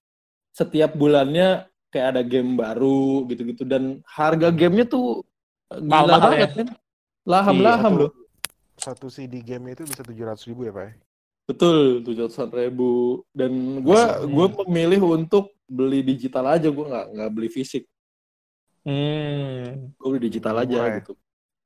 setiap 0.50 0.90
bulannya 0.92 1.64
kayak 1.88 2.06
ada 2.12 2.22
game 2.22 2.52
baru 2.52 3.22
gitu-gitu 3.26 3.62
dan 3.62 4.02
harga 4.04 4.50
gamenya 4.50 4.84
tuh 4.84 5.22
gila 5.70 5.86
Mahal-mahal 5.86 6.22
banget 6.34 6.50
kan. 6.52 6.66
Laham-laham 7.28 7.92
Satu- 7.92 8.00
loh. 8.00 8.12
Satu 8.78 9.06
CD 9.12 9.44
game 9.44 9.76
itu 9.76 9.84
bisa 9.84 10.00
700 10.00 10.48
ribu 10.48 10.64
ya 10.64 10.72
Pak? 10.72 10.84
ya? 10.88 10.92
Betul, 11.48 12.04
tujuh 12.04 12.28
ribu. 12.54 13.22
Dan 13.32 13.52
gua 13.80 14.20
Hmm. 14.20 14.32
gua 14.32 14.46
memilih 14.64 15.00
untuk 15.04 15.52
beli 15.64 16.00
digital 16.00 16.56
aja, 16.56 16.68
gua 16.72 16.86
nggak 16.88 17.06
nggak 17.12 17.30
beli 17.32 17.48
fisik. 17.48 17.84
Hmm. 18.84 19.92
Gue 19.96 20.08
beli 20.16 20.32
digital 20.32 20.56
Lebih 20.56 20.64
aja 20.64 20.76
murah 20.78 20.88
ya? 20.88 20.98
gitu. 21.02 21.12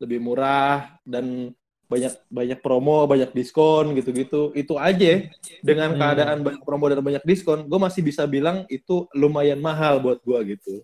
Lebih 0.03 0.19
murah 0.19 0.77
dan 1.07 1.55
banyak 1.87 2.13
banyak 2.27 2.59
promo, 2.65 3.05
banyak 3.05 3.31
diskon 3.31 3.93
gitu-gitu. 3.95 4.51
Itu 4.57 4.81
aja 4.81 5.29
dengan 5.61 5.93
Hmm. 5.93 6.01
keadaan 6.01 6.39
banyak 6.41 6.63
promo 6.65 6.89
dan 6.89 7.05
banyak 7.05 7.23
diskon, 7.23 7.69
gue 7.69 7.79
masih 7.79 8.01
bisa 8.03 8.25
bilang 8.25 8.65
itu 8.67 9.07
lumayan 9.13 9.61
mahal 9.61 10.01
buat 10.01 10.19
gua 10.25 10.41
gitu. 10.43 10.83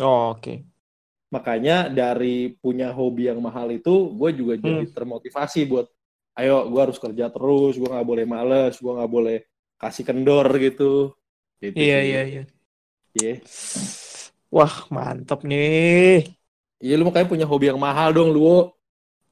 Oh, 0.00 0.32
Oke. 0.34 0.64
Makanya 1.28 1.92
dari 1.92 2.56
punya 2.56 2.88
hobi 2.88 3.28
yang 3.28 3.38
mahal 3.38 3.68
itu, 3.68 4.12
gue 4.16 4.30
juga 4.32 4.54
jadi 4.56 4.88
Hmm. 4.88 4.94
termotivasi 4.96 5.68
buat, 5.68 5.86
ayo 6.34 6.64
gue 6.72 6.80
harus 6.80 6.96
kerja 6.96 7.28
terus, 7.28 7.76
gue 7.76 7.84
nggak 7.84 8.08
boleh 8.08 8.24
males, 8.24 8.80
gue 8.80 8.92
nggak 8.92 9.12
boleh 9.12 9.38
kasih 9.76 10.04
kendor 10.08 10.48
gitu. 10.56 11.12
Gitu 11.60 11.76
Iya 11.76 11.98
sih. 12.00 12.08
iya 12.08 12.22
iya. 12.24 12.42
Iya. 13.18 13.34
Wah 14.48 14.88
mantap 14.88 15.44
nih. 15.44 16.24
Iya 16.80 16.94
lu 16.96 17.04
makanya 17.04 17.28
punya 17.28 17.44
hobi 17.44 17.68
yang 17.68 17.76
mahal 17.76 18.14
dong 18.14 18.32
lu. 18.32 18.72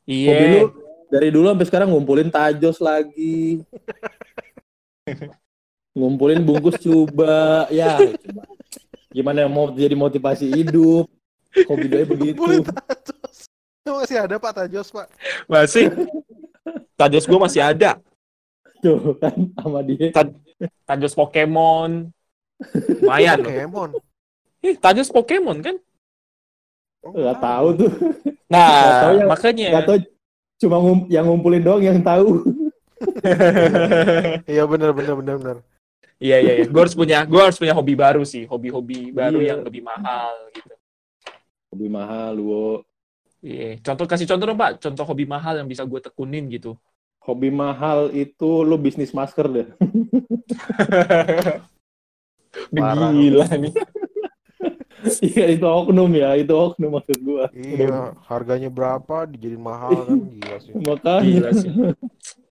Iya. 0.04 0.28
Hobi 0.37 0.44
lu 0.52 0.61
dari 1.06 1.28
dulu 1.32 1.46
sampai 1.48 1.66
sekarang 1.70 1.88
ngumpulin 1.94 2.28
tajos 2.28 2.76
lagi. 2.82 3.64
ngumpulin 5.96 6.44
bungkus 6.44 6.76
coba. 6.82 7.64
Ya, 7.72 7.96
coba. 7.96 8.42
Gimana 9.09 9.48
mau 9.48 9.72
jadi 9.72 9.96
motivasi 9.96 10.44
hidup? 10.52 11.09
Hobi 11.64 11.87
gue 11.87 12.05
begitu. 12.05 12.37
Boleh 12.37 12.61
tajos. 12.61 13.49
Masih 13.87 14.19
ada 14.19 14.37
Pak 14.37 14.53
tajos 14.55 14.88
Pak? 14.90 15.07
Masih. 15.47 15.87
Tajos 16.95 17.25
gue 17.25 17.38
masih 17.38 17.62
ada. 17.62 17.97
Tuh 18.79 19.16
kan 19.16 19.33
sama 19.57 19.81
dia. 19.81 20.12
Tajos 20.85 21.12
Pokemon. 21.12 22.12
Lumayan. 23.01 23.40
loh. 23.40 23.49
Pokemon. 23.49 23.90
Eh, 24.61 24.75
tajos 24.77 25.09
Pokemon 25.09 25.59
kan? 25.61 25.77
Oh, 27.01 27.14
Gak 27.14 27.38
tahu 27.38 27.69
tuh. 27.79 27.90
Nah, 28.47 28.66
Nggak 28.66 29.01
tahu 29.01 29.14
yang- 29.14 29.31
makanya. 29.31 29.69
Gak 29.73 29.87
tahu 29.87 29.99
cuma 30.57 30.77
ngum- 30.79 31.09
yang 31.09 31.25
ngumpulin 31.25 31.62
doang 31.62 31.81
yang 31.81 32.01
tahu. 32.01 32.42
Iya 34.47 34.64
benar 34.64 34.90
benar 34.97 35.14
benar 35.16 35.37
benar. 35.37 35.57
Iya 36.16 36.37
iya 36.40 36.53
iya. 36.62 36.66
Gue 36.66 36.81
harus 36.81 36.97
punya 36.97 37.25
gue 37.25 37.37
harus 37.37 37.59
punya 37.59 37.75
hobi 37.77 37.92
baru 37.92 38.25
sih, 38.25 38.49
hobi-hobi 38.49 39.12
baru 39.12 39.38
Iya. 39.40 39.49
yang 39.53 39.61
lebih 39.62 39.83
mahal 39.85 40.33
gitu. 40.51 40.73
Hobi 41.72 41.87
mahal 41.90 42.38
lu. 42.38 42.83
Iya. 43.42 43.79
Contoh 43.83 44.07
kasih 44.07 44.26
contoh 44.26 44.46
dong 44.48 44.59
Pak, 44.59 44.83
contoh 44.83 45.05
hobi 45.07 45.24
mahal 45.29 45.61
yang 45.62 45.68
bisa 45.68 45.83
gue 45.87 46.00
tekunin 46.02 46.46
gitu. 46.50 46.74
Hobi 47.22 47.50
mahal 47.50 48.14
itu 48.14 48.62
lu 48.62 48.79
bisnis 48.79 49.11
masker 49.11 49.46
deh. 49.50 49.68
Gila 52.72 53.46
nih. 53.59 53.74
Iya 55.22 55.55
itu 55.55 55.62
oknum 55.62 56.11
ya, 56.18 56.35
itu 56.35 56.50
oknum 56.50 56.98
maksud 56.98 57.18
gua. 57.22 57.46
Iya, 57.55 58.16
harganya 58.26 58.66
berapa 58.66 59.29
dijadiin 59.29 59.62
mahal 59.62 60.02
kan 60.02 60.18
gila 60.35 60.57
sih. 60.59 60.72
Makanya. 60.74 61.22
Gila 61.22 61.50
sih. 61.55 61.70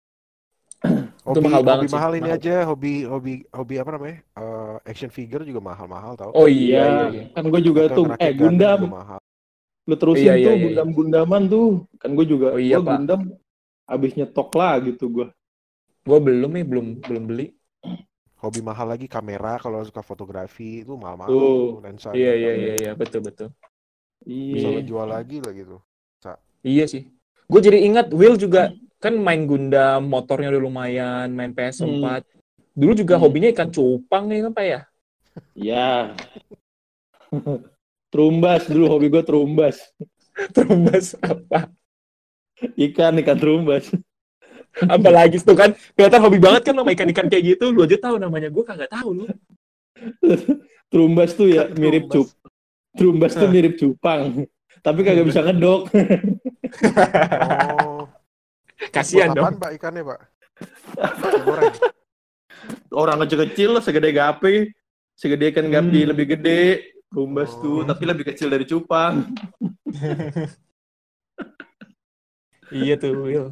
Hobi, 1.26 1.42
mahal 1.42 1.62
hobi 1.62 1.70
banget 1.70 1.86
sih, 1.90 1.96
mahal 1.98 2.12
ini 2.14 2.22
mahal. 2.30 2.38
aja, 2.38 2.56
hobi 2.70 2.92
hobi 3.10 3.34
hobi 3.50 3.76
apa 3.82 3.90
namanya? 3.98 4.18
Eh, 4.38 4.76
action 4.86 5.10
figure 5.10 5.42
juga 5.42 5.62
mahal-mahal 5.62 6.14
tau. 6.14 6.32
Oh 6.38 6.46
Iya, 6.46 6.54
iya 6.54 6.82
iya. 6.86 7.06
iya. 7.10 7.24
kan 7.34 7.44
gue 7.50 7.62
juga 7.66 7.82
Atau 7.90 7.96
tuh, 7.98 8.06
eh 8.22 8.32
Gundam 8.38 8.80
mahal. 8.94 9.20
lu 9.86 9.96
terusin 9.98 10.26
Iya, 10.26 10.34
iya, 10.38 10.46
tuh 10.46 10.54
iya, 10.54 10.58
iya. 10.58 10.64
Gundam 10.66 10.88
Gundaman 10.94 11.42
tuh, 11.50 11.66
kan 12.02 12.10
gue 12.14 12.26
juga, 12.26 12.48
Oh 12.54 12.62
iya, 12.62 12.78
gua. 12.78 12.98
Gundam 12.98 13.22
abis 13.86 14.12
nyetok 14.18 14.50
lah 14.58 14.74
gitu 14.86 15.06
gue. 15.10 15.28
Gue 16.06 16.20
belum 16.22 16.52
nih, 16.54 16.66
belum 16.66 16.86
belum 17.02 17.24
beli. 17.26 17.48
Hobi 18.42 18.62
mahal 18.62 18.94
lagi 18.94 19.10
kamera 19.10 19.58
kalau 19.58 19.82
suka 19.82 20.06
fotografi 20.06 20.86
itu 20.86 20.94
mahal-mahal 20.94 21.30
Tuh. 21.34 21.42
tuh, 21.42 21.82
lensa. 21.82 22.10
Iya 22.14 22.34
iya 22.38 22.52
iya 22.54 22.74
iya, 22.78 22.92
betul 22.94 23.26
betul. 23.26 23.50
Bisa 24.26 24.70
Iya. 24.70 24.78
lo 24.78 24.82
jual 24.86 25.08
lagi 25.10 25.38
lah 25.42 25.54
gitu. 25.54 25.78
Iya 26.66 26.86
sih. 26.90 27.10
Gue 27.46 27.62
jadi 27.62 27.78
ingat 27.86 28.10
Will 28.14 28.38
juga 28.42 28.74
kan 29.04 29.14
main 29.16 29.46
Gundam, 29.46 30.10
motornya 30.10 30.50
udah 30.54 30.62
lumayan, 30.62 31.28
main 31.32 31.54
PS4. 31.54 32.26
Dulu 32.76 32.92
juga 32.96 33.16
Hmm. 33.16 33.24
hobinya 33.24 33.50
ikan 33.56 33.70
cupang 33.72 34.28
nih 34.28 34.44
kan 34.48 34.52
Pak 34.52 34.66
ya? 34.66 34.80
Iya. 35.56 35.92
terumbas 38.12 38.64
dulu 38.72 38.88
hobi 38.88 39.12
gue 39.12 39.24
terumbas. 39.28 39.78
Terumbas 40.56 41.16
apa? 41.20 41.72
Ikan, 42.76 43.20
ikan 43.24 43.38
terumbas. 43.40 43.88
Apa 44.76 45.10
lagi 45.12 45.40
tuh 45.40 45.56
kan? 45.56 45.72
Kelihatan 45.96 46.22
hobi 46.24 46.40
banget 46.40 46.62
kan 46.68 46.76
sama 46.76 46.92
ikan-ikan 46.92 47.28
kayak 47.32 47.44
gitu. 47.56 47.72
Lu 47.72 47.84
aja 47.84 47.96
tahu 48.00 48.16
namanya. 48.20 48.52
Gue 48.52 48.64
kagak 48.68 48.92
tahu 48.92 49.10
lu. 49.12 49.26
Terumbas 50.92 51.36
tuh 51.36 51.48
ya 51.52 51.68
mirip 51.76 52.12
cup. 52.12 52.28
Terumbas 52.96 53.36
tuh 53.36 53.48
mirip 53.48 53.76
cupang. 53.80 54.48
Tapi 54.84 55.00
kagak 55.04 55.28
bisa 55.28 55.44
ngedok. 55.44 55.82
Oh, 55.88 55.92
Kasihan 58.92 59.32
dong. 59.32 59.44
apaan 59.44 59.56
Pak 59.58 59.72
ikannya 59.76 60.04
Pak? 60.04 60.20
Orang 62.96 63.20
kecil-kecil 63.24 63.80
segede 63.80 64.12
gape. 64.12 64.72
Segede 65.16 65.52
ikan 65.52 65.68
gapi 65.68 66.00
Hmm. 66.04 66.10
lebih 66.12 66.26
gede. 66.36 66.92
Terumbas 67.08 67.52
Oh. 67.56 67.60
tuh, 67.62 67.80
tapi 67.88 68.04
lebih 68.04 68.26
kecil 68.28 68.48
dari 68.50 68.64
cupang. 68.64 69.24
iya 72.74 72.96
tuh 72.98 73.14
Will. 73.24 73.48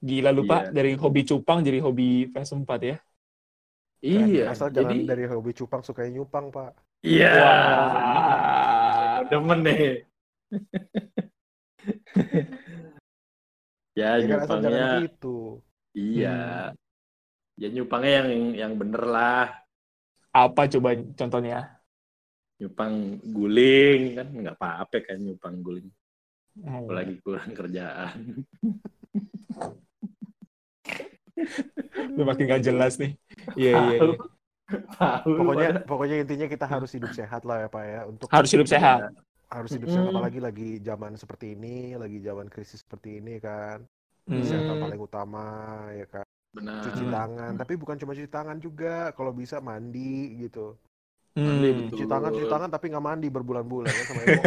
Gila 0.00 0.32
lu 0.32 0.44
Pak, 0.44 0.68
Iya. 0.68 0.72
dari 0.72 0.92
hobi 0.96 1.22
cupang 1.22 1.60
jadi 1.60 1.78
hobi 1.78 2.26
PS4 2.26 2.70
ya. 2.82 2.96
Iya. 4.00 4.50
Asal 4.50 4.72
jadi, 4.72 4.96
jangan 4.98 5.06
dari 5.06 5.24
hobi 5.28 5.52
cupang 5.52 5.82
suka 5.84 6.08
nyupang 6.08 6.48
Pak. 6.48 6.72
Iya. 7.04 7.30
Wah. 7.36 9.16
Demen 9.28 9.60
nih. 9.62 10.08
ya, 13.96 14.20
nyupangnya. 14.20 15.04
gitu. 15.06 15.60
Iya. 15.92 16.72
Ya 17.60 17.68
nyupangnya 17.68 18.12
yang 18.24 18.30
yang 18.56 18.72
bener 18.80 19.02
lah. 19.04 19.46
Apa 20.32 20.68
coba 20.68 20.96
contohnya? 20.96 21.80
Nyupang 22.56 23.20
guling 23.20 24.00
kan 24.16 24.28
nggak 24.32 24.56
apa-apa 24.56 24.96
kan 25.04 25.18
nyupang 25.20 25.60
guling. 25.60 25.88
Hmm. 26.56 26.84
Apalagi 26.84 27.16
kurang 27.20 27.52
kerjaan. 27.52 28.44
Lu 32.12 32.22
makin 32.28 32.44
gak 32.48 32.64
jelas 32.64 33.00
nih. 33.00 33.16
Iya 33.56 33.72
iya. 33.72 33.98
iya. 34.04 34.16
Pokoknya 35.24 35.68
pokoknya 35.84 36.16
intinya 36.24 36.46
kita 36.48 36.64
harus 36.68 36.90
hidup 36.96 37.12
sehat 37.12 37.44
lah 37.44 37.66
ya 37.66 37.68
Pak 37.68 37.84
ya 37.84 38.00
untuk 38.08 38.26
Harus 38.32 38.50
hidup 38.52 38.68
sehat. 38.68 39.12
Harus 39.52 39.70
hidup 39.70 39.88
sehat 39.88 40.08
apalagi 40.08 40.40
lagi 40.40 40.68
zaman 40.80 41.12
seperti 41.14 41.52
ini, 41.52 41.92
lagi 41.94 42.18
zaman 42.18 42.48
krisis 42.48 42.80
seperti 42.80 43.20
ini 43.20 43.36
kan. 43.36 43.84
Hmm. 44.24 44.40
Kesehatan 44.40 44.76
paling 44.80 45.00
utama 45.00 45.46
ya 45.92 46.06
kan. 46.08 46.26
benar. 46.52 46.84
Cuci 46.84 47.04
tangan, 47.08 47.52
tapi 47.56 47.72
bukan 47.76 47.96
cuma 47.96 48.12
cuci 48.12 48.28
tangan 48.28 48.60
juga, 48.60 49.08
kalau 49.12 49.32
bisa 49.32 49.56
mandi 49.58 50.36
gitu. 50.38 50.76
Hmm. 51.32 51.88
Cuci 51.88 52.04
tangan, 52.04 52.28
cuci 52.28 52.44
tangan 52.44 52.68
tapi 52.68 52.92
nggak 52.92 53.00
mandi 53.02 53.28
berbulan-bulan 53.28 53.88
kan 53.96 54.04
sama 54.04 54.20
ibu. 54.20 54.42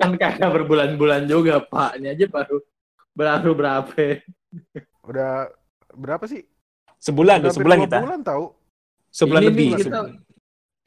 kan 0.00 0.10
kagak 0.16 0.50
berbulan-bulan 0.50 1.22
juga 1.28 1.60
Pak. 1.60 2.00
Ini 2.00 2.16
aja 2.16 2.26
baru 2.26 2.56
baru 3.12 3.50
berapa? 3.52 4.04
Udah 5.04 5.52
berapa 5.92 6.24
sih? 6.24 6.44
Sebulan, 6.96 7.44
Udah 7.44 7.52
sebulan 7.52 7.78
kita. 7.84 7.98
bulan 8.00 8.20
tahu. 8.24 8.44
Sebulan 9.12 9.40
Ini 9.44 9.48
lebih. 9.48 9.66
nih 9.66 9.76
kita- 9.76 9.92
sebulan. 9.92 10.29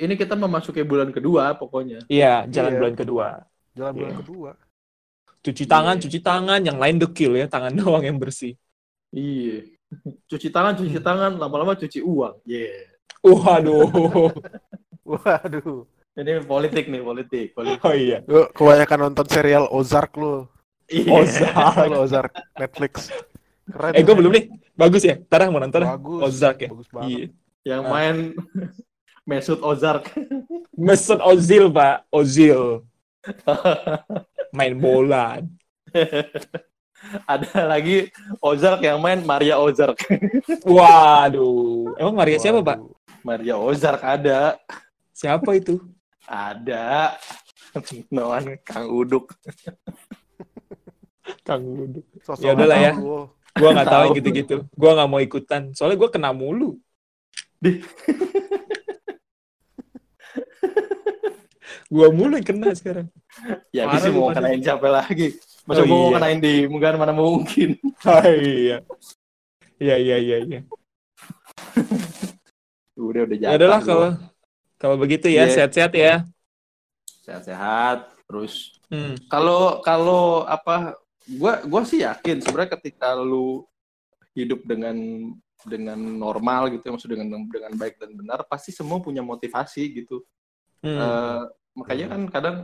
Ini 0.03 0.13
kita 0.19 0.35
memasuki 0.35 0.83
bulan 0.83 1.15
kedua 1.15 1.55
pokoknya. 1.55 2.03
Iya, 2.11 2.43
jalan 2.51 2.71
Iya. 2.75 2.79
bulan 2.83 2.93
kedua. 2.93 3.27
Jalan 3.71 3.93
bulan 3.95 4.11
Iya. 4.11 4.19
kedua. 4.19 4.51
Cuci 5.43 5.63
tangan, 5.63 5.95
Iya. 5.95 6.03
cuci 6.03 6.19
tangan, 6.19 6.59
yang 6.59 6.77
lain 6.77 6.97
dekil 6.99 7.31
ya, 7.39 7.47
tangan 7.47 7.71
doang 7.79 8.03
yang 8.03 8.19
bersih. 8.19 8.59
Iya. 9.09 9.63
Cuci 10.27 10.51
tangan, 10.51 10.75
cuci 10.75 10.99
tangan, 10.99 11.39
lama-lama 11.39 11.71
cuci 11.73 12.03
uang. 12.03 12.35
Iya. 12.43 12.91
Waduh. 13.23 13.87
Waduh. 15.07 15.87
Ini 16.13 16.45
politik 16.45 16.85
nih, 16.91 17.01
politik. 17.01 17.47
politik. 17.55 17.81
Oh 17.81 17.95
iya. 17.95 18.19
Lu 18.27 18.45
kebanyakan 18.51 18.99
nonton 19.09 19.25
serial 19.25 19.65
Ozark 19.71 20.13
lu. 20.19 20.45
Iya. 20.85 21.09
Ozark. 21.09 21.89
Lu 21.89 21.97
Ozark 22.03 22.33
Netflix. 22.59 23.09
Keren. 23.63 23.95
Eh, 23.95 24.03
gue 24.03 24.13
belum 24.13 24.31
nih. 24.35 24.45
Bagus 24.75 25.01
ya? 25.01 25.15
Ntar 25.17 25.47
mau 25.49 25.57
nonton. 25.57 25.81
Bagus. 25.81 26.19
Ozark 26.27 26.57
ya? 26.61 26.69
Bagus 26.69 26.89
banget. 26.91 27.09
Iya. 27.09 27.25
Yang 27.63 27.81
Ah. 27.81 27.89
main 27.89 28.15
Mesut 29.23 29.59
Ozark. 29.63 30.11
Mesut 30.87 31.19
Ozil, 31.23 31.71
Pak. 31.71 32.03
Ozil. 32.11 32.83
Main 34.57 34.75
bola. 34.77 35.39
Ada 37.27 37.67
lagi 37.67 38.07
Ozark 38.39 38.79
yang 38.79 38.95
main 39.03 39.19
Maria 39.27 39.59
Ozark. 39.59 39.99
Waduh. 40.63 41.99
Emang 41.99 42.15
Maria 42.15 42.39
siapa, 42.39 42.63
Pak? 42.63 42.79
Waduh. 42.79 42.95
Maria 43.23 43.55
Ozark 43.59 43.99
ada. 44.03 44.55
Siapa 45.11 45.51
itu? 45.55 45.83
Ada. 46.23 47.19
Noan 48.07 48.55
Kang 48.63 48.87
Uduk. 48.87 49.35
Kang. 51.43 51.63
Sosok 52.23 52.43
Ya 52.43 52.55
udahlah 52.55 52.79
ya. 52.79 52.93
Gua 53.55 53.69
nggak 53.75 53.87
Tahu. 53.91 54.07
gitu-gitu. 54.19 54.55
Gua 54.71 54.91
nggak 54.95 55.09
mau 55.11 55.19
ikutan. 55.19 55.75
Soalnya 55.75 55.99
gua 55.99 56.09
kena 56.11 56.31
mulu. 56.31 56.79
Gua 61.93 62.07
mulu 62.09 62.33
yang 62.33 62.47
kena 62.47 62.73
sekarang. 62.73 63.07
Ya 63.69 63.85
bisa 63.85 64.09
mau 64.09 64.33
kenain 64.33 64.57
siapa 64.57 64.89
lagi? 64.89 65.37
Masa 65.69 65.81
Oh, 65.81 65.85
gua 65.85 65.93
mau 65.95 66.09
iya. 66.09 66.15
kenain 66.17 66.39
di 66.41 66.53
Mungkin 66.65 66.97
mana 66.97 67.13
mungkin. 67.13 67.69
Oh, 68.09 68.25
iya. 68.25 68.77
Iya 69.77 69.95
iya 70.01 70.17
iya 70.17 70.37
iya. 70.41 70.59
Udah 72.97 73.21
udah 73.25 73.37
Ya 73.37 73.53
jatuh. 73.53 73.57
udahlah 73.57 73.81
kalau 73.81 74.09
kalau 74.77 74.95
begitu 74.97 75.27
ya, 75.29 75.45
Iya. 75.47 75.53
sehat-sehat 75.53 75.93
ya. 75.93 76.15
sehat-sehat 77.23 78.11
terus 78.27 78.75
Hmm. 78.91 79.15
kalau 79.31 79.79
kalau 79.79 80.43
apa 80.43 80.91
gua 81.39 81.63
gua 81.63 81.87
sih 81.87 82.03
yakin 82.03 82.43
sebenarnya 82.43 82.75
ketika 82.75 83.15
lu 83.15 83.63
hidup 84.35 84.59
dengan 84.67 84.91
dengan 85.63 85.95
normal 85.95 86.67
gitu 86.67 86.83
ya 86.83 86.91
maksud 86.91 87.07
dengan 87.07 87.31
dengan 87.47 87.71
baik 87.73 87.95
dan 87.95 88.11
benar 88.11 88.43
pasti 88.43 88.75
semua 88.75 88.99
punya 88.99 89.23
motivasi 89.23 90.03
gitu 90.03 90.19
Hmm. 90.83 90.99
Eh, 90.99 91.41
makanya 91.73 92.05
Hmm. 92.09 92.13
kan 92.13 92.21
kadang 92.29 92.57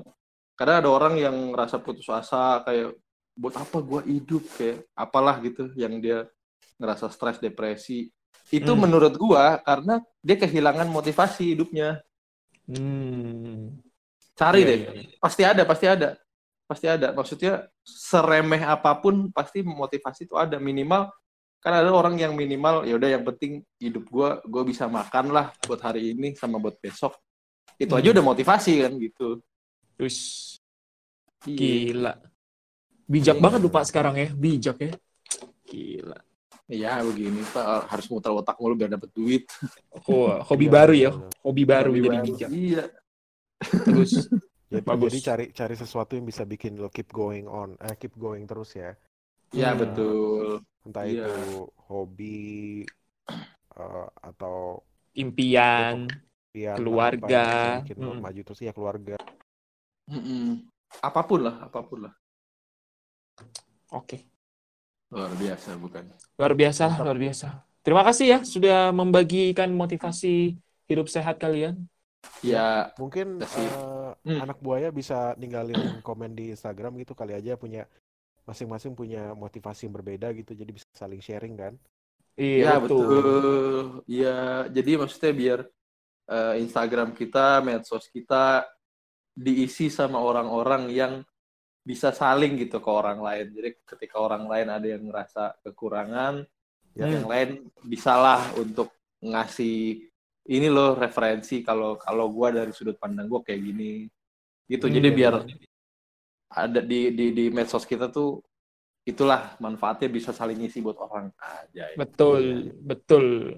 kadang 0.53 0.75
ada 0.85 0.89
orang 0.89 1.15
yang 1.17 1.35
ngerasa 1.53 1.81
putus 1.81 2.05
asa 2.07 2.61
kayak 2.63 2.93
buat 3.33 3.55
apa 3.55 3.77
gua 3.79 4.01
hidup 4.03 4.43
kayak 4.55 4.85
apalah 4.93 5.39
gitu 5.39 5.71
yang 5.73 5.97
dia 5.97 6.27
ngerasa 6.77 7.07
stres 7.09 7.39
depresi 7.39 8.11
itu 8.51 8.71
Hmm. 8.73 8.81
menurut 8.85 9.15
gua 9.15 9.57
karena 9.61 10.01
dia 10.19 10.37
kehilangan 10.37 10.87
motivasi 10.87 11.55
hidupnya 11.55 12.01
Hmm. 12.69 13.81
cari 14.37 14.61
Iya, 14.61 14.67
deh 14.69 14.77
iya, 14.77 14.91
iya. 14.93 15.17
pasti 15.17 15.41
ada 15.41 15.63
pasti 15.65 15.85
ada 15.89 16.09
pasti 16.69 16.85
ada 16.85 17.07
maksudnya 17.17 17.53
seremeh 17.81 18.61
apa 18.61 18.93
pun 19.01 19.33
pasti 19.33 19.65
motivasi 19.65 20.29
itu 20.29 20.37
ada 20.37 20.61
minimal 20.61 21.09
kan 21.59 21.73
ada 21.75 21.89
orang 21.89 22.13
yang 22.15 22.37
minimal 22.37 22.85
ya 22.85 22.93
udah 22.95 23.09
yang 23.09 23.25
penting 23.25 23.65
hidup 23.81 24.05
gua 24.07 24.37
gua 24.45 24.61
bisa 24.61 24.85
makan 24.85 25.33
lah 25.33 25.49
buat 25.65 25.81
hari 25.81 26.13
ini 26.13 26.37
sama 26.37 26.61
buat 26.61 26.77
besok 26.77 27.17
itu 27.79 27.93
aja 27.95 28.07
Hmm. 28.11 28.15
udah 28.19 28.25
motivasi 28.25 28.73
kan 28.83 28.91
gitu 28.95 29.39
Terus 29.95 30.17
Iya. 31.43 31.55
gila. 31.55 32.13
Bijak 33.03 33.35
Iya. 33.35 33.43
banget 33.43 33.59
lu 33.59 33.71
Pak 33.71 33.85
sekarang 33.87 34.15
ya, 34.15 34.27
bijak 34.31 34.77
ya. 34.79 34.91
Gila. 35.65 36.19
Iya 36.69 37.01
begini 37.01 37.41
pak 37.49 37.89
harus 37.89 38.05
muter 38.07 38.29
otak 38.29 38.53
mulu 38.61 38.77
biar 38.77 38.93
dapet 38.93 39.09
duit. 39.09 39.43
Oh, 40.05 40.37
hobi 40.53 40.67
Iya, 40.67 40.71
baru 40.71 40.93
ya, 40.93 41.11
hobi 41.41 41.63
baru 41.65 41.89
Hobi 41.89 41.99
jadi 41.99 42.09
baru. 42.13 42.25
bijak. 42.29 42.49
Iya. 42.51 42.83
Terus 43.83 44.11
Jadi, 44.69 44.85
Bagus. 44.85 45.09
jadi 45.09 45.19
cari 45.25 45.45
cari 45.49 45.73
sesuatu 45.73 46.13
yang 46.13 46.29
bisa 46.29 46.45
bikin 46.45 46.77
lo 46.77 46.93
keep 46.93 47.09
going 47.09 47.49
on, 47.49 47.73
eh 47.81 47.97
keep 47.97 48.13
going 48.13 48.45
terus 48.45 48.77
ya. 48.77 48.93
Iya 49.49 49.73
Hmm. 49.73 49.81
betul. 49.81 50.47
Entah 50.85 51.03
Iya. 51.09 51.25
itu 51.25 51.65
hobi 51.89 52.85
eh, 53.73 54.07
atau 54.21 54.85
impian. 55.17 56.05
Keluarga. 56.53 57.27
yang 57.29 57.45
bisa 57.53 57.69
bikin 57.81 57.97
lo 58.01 58.11
Hmm. 58.17 58.21
maju 58.25 58.41
terus 58.45 58.59
ya 58.65 58.71
keluarga. 58.73 59.15
Mm-mm. 60.09 60.65
Apa 61.05 61.21
pun 61.29 61.39
lah, 61.45 61.55
apa 61.69 61.79
pun 61.85 61.99
lah. 62.09 62.13
Oke. 63.93 64.17
Luar 65.13 65.33
biasa 65.37 65.69
bukan? 65.77 66.05
Luar 66.37 66.53
biasa, 66.57 66.83
Mantap. 66.89 67.05
luar 67.05 67.17
biasa. 67.17 67.47
Terima 67.85 68.03
kasih 68.05 68.25
ya 68.33 68.39
sudah 68.45 68.91
membagikan 68.93 69.69
motivasi 69.73 70.57
hidup 70.89 71.07
sehat 71.09 71.39
kalian. 71.41 71.87
Ya 72.43 72.91
Mungkin 72.99 73.41
eh, 73.41 74.09
Hmm. 74.25 74.41
anak 74.43 74.57
buaya 74.61 74.89
bisa 74.91 75.33
ninggalin 75.39 75.79
komen 76.07 76.31
di 76.35 76.51
Instagram 76.53 76.99
gitu 77.01 77.13
kali 77.15 77.33
aja 77.33 77.55
punya 77.55 77.87
masing-masing 78.49 78.93
punya 78.97 79.33
motivasi 79.37 79.87
yang 79.87 79.95
berbeda 79.95 80.27
gitu 80.37 80.51
jadi 80.57 80.71
bisa 80.73 80.87
saling 80.97 81.21
sharing 81.21 81.55
kan. 81.57 81.73
Iya, 82.39 82.63
Ya 82.65 82.73
betul. 82.83 84.03
Ya, 84.07 84.65
jadi 84.75 84.91
maksudnya 85.01 85.31
biar 85.35 85.59
eh, 86.29 86.61
Instagram 86.61 87.17
kita, 87.17 87.65
medsos 87.65 88.05
kita 88.13 88.63
diisi 89.33 89.89
sama 89.89 90.21
orang-orang 90.21 90.93
yang 90.93 91.13
bisa 91.83 92.13
saling 92.13 92.59
gitu 92.61 92.77
ke 92.77 92.89
orang 92.91 93.17
lain. 93.17 93.49
Jadi 93.49 93.69
ketika 93.81 94.21
orang 94.21 94.45
lain 94.45 94.67
ada 94.69 94.87
yang 94.87 95.03
ngerasa 95.09 95.57
kekurangan, 95.65 96.45
Ya. 96.97 97.05
yang 97.05 97.29
lain 97.29 97.49
bisalah 97.85 98.49
untuk 98.57 98.91
ngasih 99.21 100.09
ini 100.49 100.67
loh 100.67 100.97
referensi 100.97 101.61
kalau 101.61 101.95
kalau 101.95 102.33
gua 102.33 102.49
dari 102.49 102.73
sudut 102.73 102.97
pandang 102.97 103.29
gua 103.29 103.45
kayak 103.45 103.61
gini. 103.61 104.09
Gitu. 104.65 104.85
Hmm, 104.89 104.95
Jadi 104.97 105.07
iya, 105.07 105.15
biar 105.15 105.33
iya. 105.45 105.55
ada 106.49 106.81
di 106.81 107.13
di 107.13 107.25
di 107.31 107.45
medsos 107.53 107.85
kita 107.85 108.09
tuh 108.09 108.41
itulah 109.05 109.57
manfaatnya 109.61 110.09
bisa 110.09 110.33
saling 110.33 110.59
ngisi 110.59 110.81
buat 110.81 110.97
orang 110.97 111.29
aja. 111.37 111.93
Betul, 111.93 112.73
betul. 112.81 113.57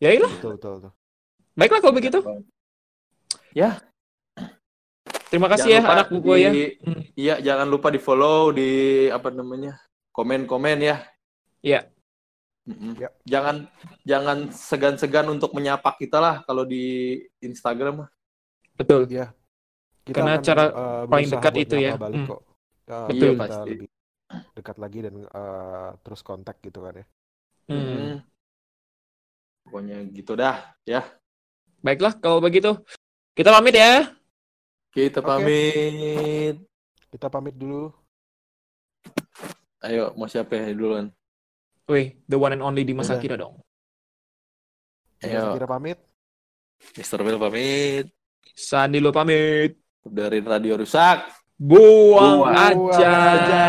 Ya 0.00 0.12
iyalah, 0.16 0.32
Betul 0.40 0.52
betul 0.56 0.74
tuh. 0.88 0.92
Baiklah 1.54 1.80
kalau 1.82 1.94
begitu. 1.96 2.18
Terima 5.30 5.46
kasih 5.46 5.78
ya 5.78 5.78
Jangan 5.78 5.86
lupa 5.86 5.94
anak 5.94 6.08
buku 6.10 6.32
ya. 6.34 6.50
Iya, 7.14 7.34
jangan 7.38 7.66
lupa 7.70 7.88
di 7.94 8.00
follow 8.02 8.50
di 8.50 8.70
apa 9.14 9.30
namanya 9.30 9.78
komen-komen 10.10 10.78
ya. 10.82 11.06
Iya. 11.62 11.86
Mm-mm. 12.66 12.98
Ya. 12.98 13.08
Jangan 13.26 13.70
jangan 14.02 14.38
segan-segan 14.50 15.26
untuk 15.30 15.54
menyapa 15.54 15.94
kita 15.94 16.18
lah 16.18 16.34
kalau 16.42 16.66
di 16.66 17.14
Instagram. 17.42 18.10
Betul. 18.74 19.06
Kita 19.06 19.30
Karena 20.10 20.34
akan, 20.38 20.44
cara 20.44 20.64
eh, 20.66 21.02
paling 21.06 21.28
dekat 21.30 21.54
itu 21.62 21.76
ya. 21.78 21.92
balik 21.94 22.26
Hmm. 22.26 22.38
Eh, 22.90 23.06
Betul. 23.06 23.14
kita 23.14 23.22
Iya, 23.22 23.38
pasti. 23.38 23.70
lebih 23.70 23.88
dekat 24.58 24.76
lagi 24.82 24.98
dan 25.06 25.14
eh, 25.30 25.88
terus 26.02 26.20
kontak 26.26 26.56
gitu 26.58 26.78
kan 26.82 26.94
ya. 26.98 27.06
Hmm. 27.70 27.78
Mm. 27.78 28.16
Pokoknya 29.62 29.96
gitu 30.10 30.32
dah 30.34 30.74
ya. 30.82 31.06
Baiklah 31.80 32.12
kalau 32.20 32.40
begitu. 32.44 32.76
Kita 33.32 33.50
pamit 33.56 33.74
ya. 33.76 34.12
Kita 34.92 35.24
pamit. 35.24 36.60
Kita 37.08 37.26
pamit 37.32 37.54
dulu. 37.56 37.88
Ayo, 39.80 40.12
mau 40.12 40.28
siapa 40.28 40.60
ya 40.60 40.76
duluan? 40.76 41.08
Wih, 41.88 42.20
the 42.28 42.36
one 42.36 42.52
and 42.54 42.62
only 42.62 42.84
Dimas 42.84 43.08
Udah. 43.08 43.16
Akira 43.16 43.36
dong. 43.40 43.56
Ayo. 45.24 45.56
Kita 45.56 45.66
pamit. 45.66 45.98
Mr. 46.96 47.20
Will 47.24 47.40
pamit. 47.40 48.06
Sandi 48.52 49.00
lo 49.00 49.08
pamit. 49.12 49.80
Dari 50.04 50.40
Radio 50.44 50.80
Rusak. 50.80 51.28
Buang, 51.60 52.44
Buang 52.44 52.56
aja. 52.56 53.12
aja. 53.36 53.64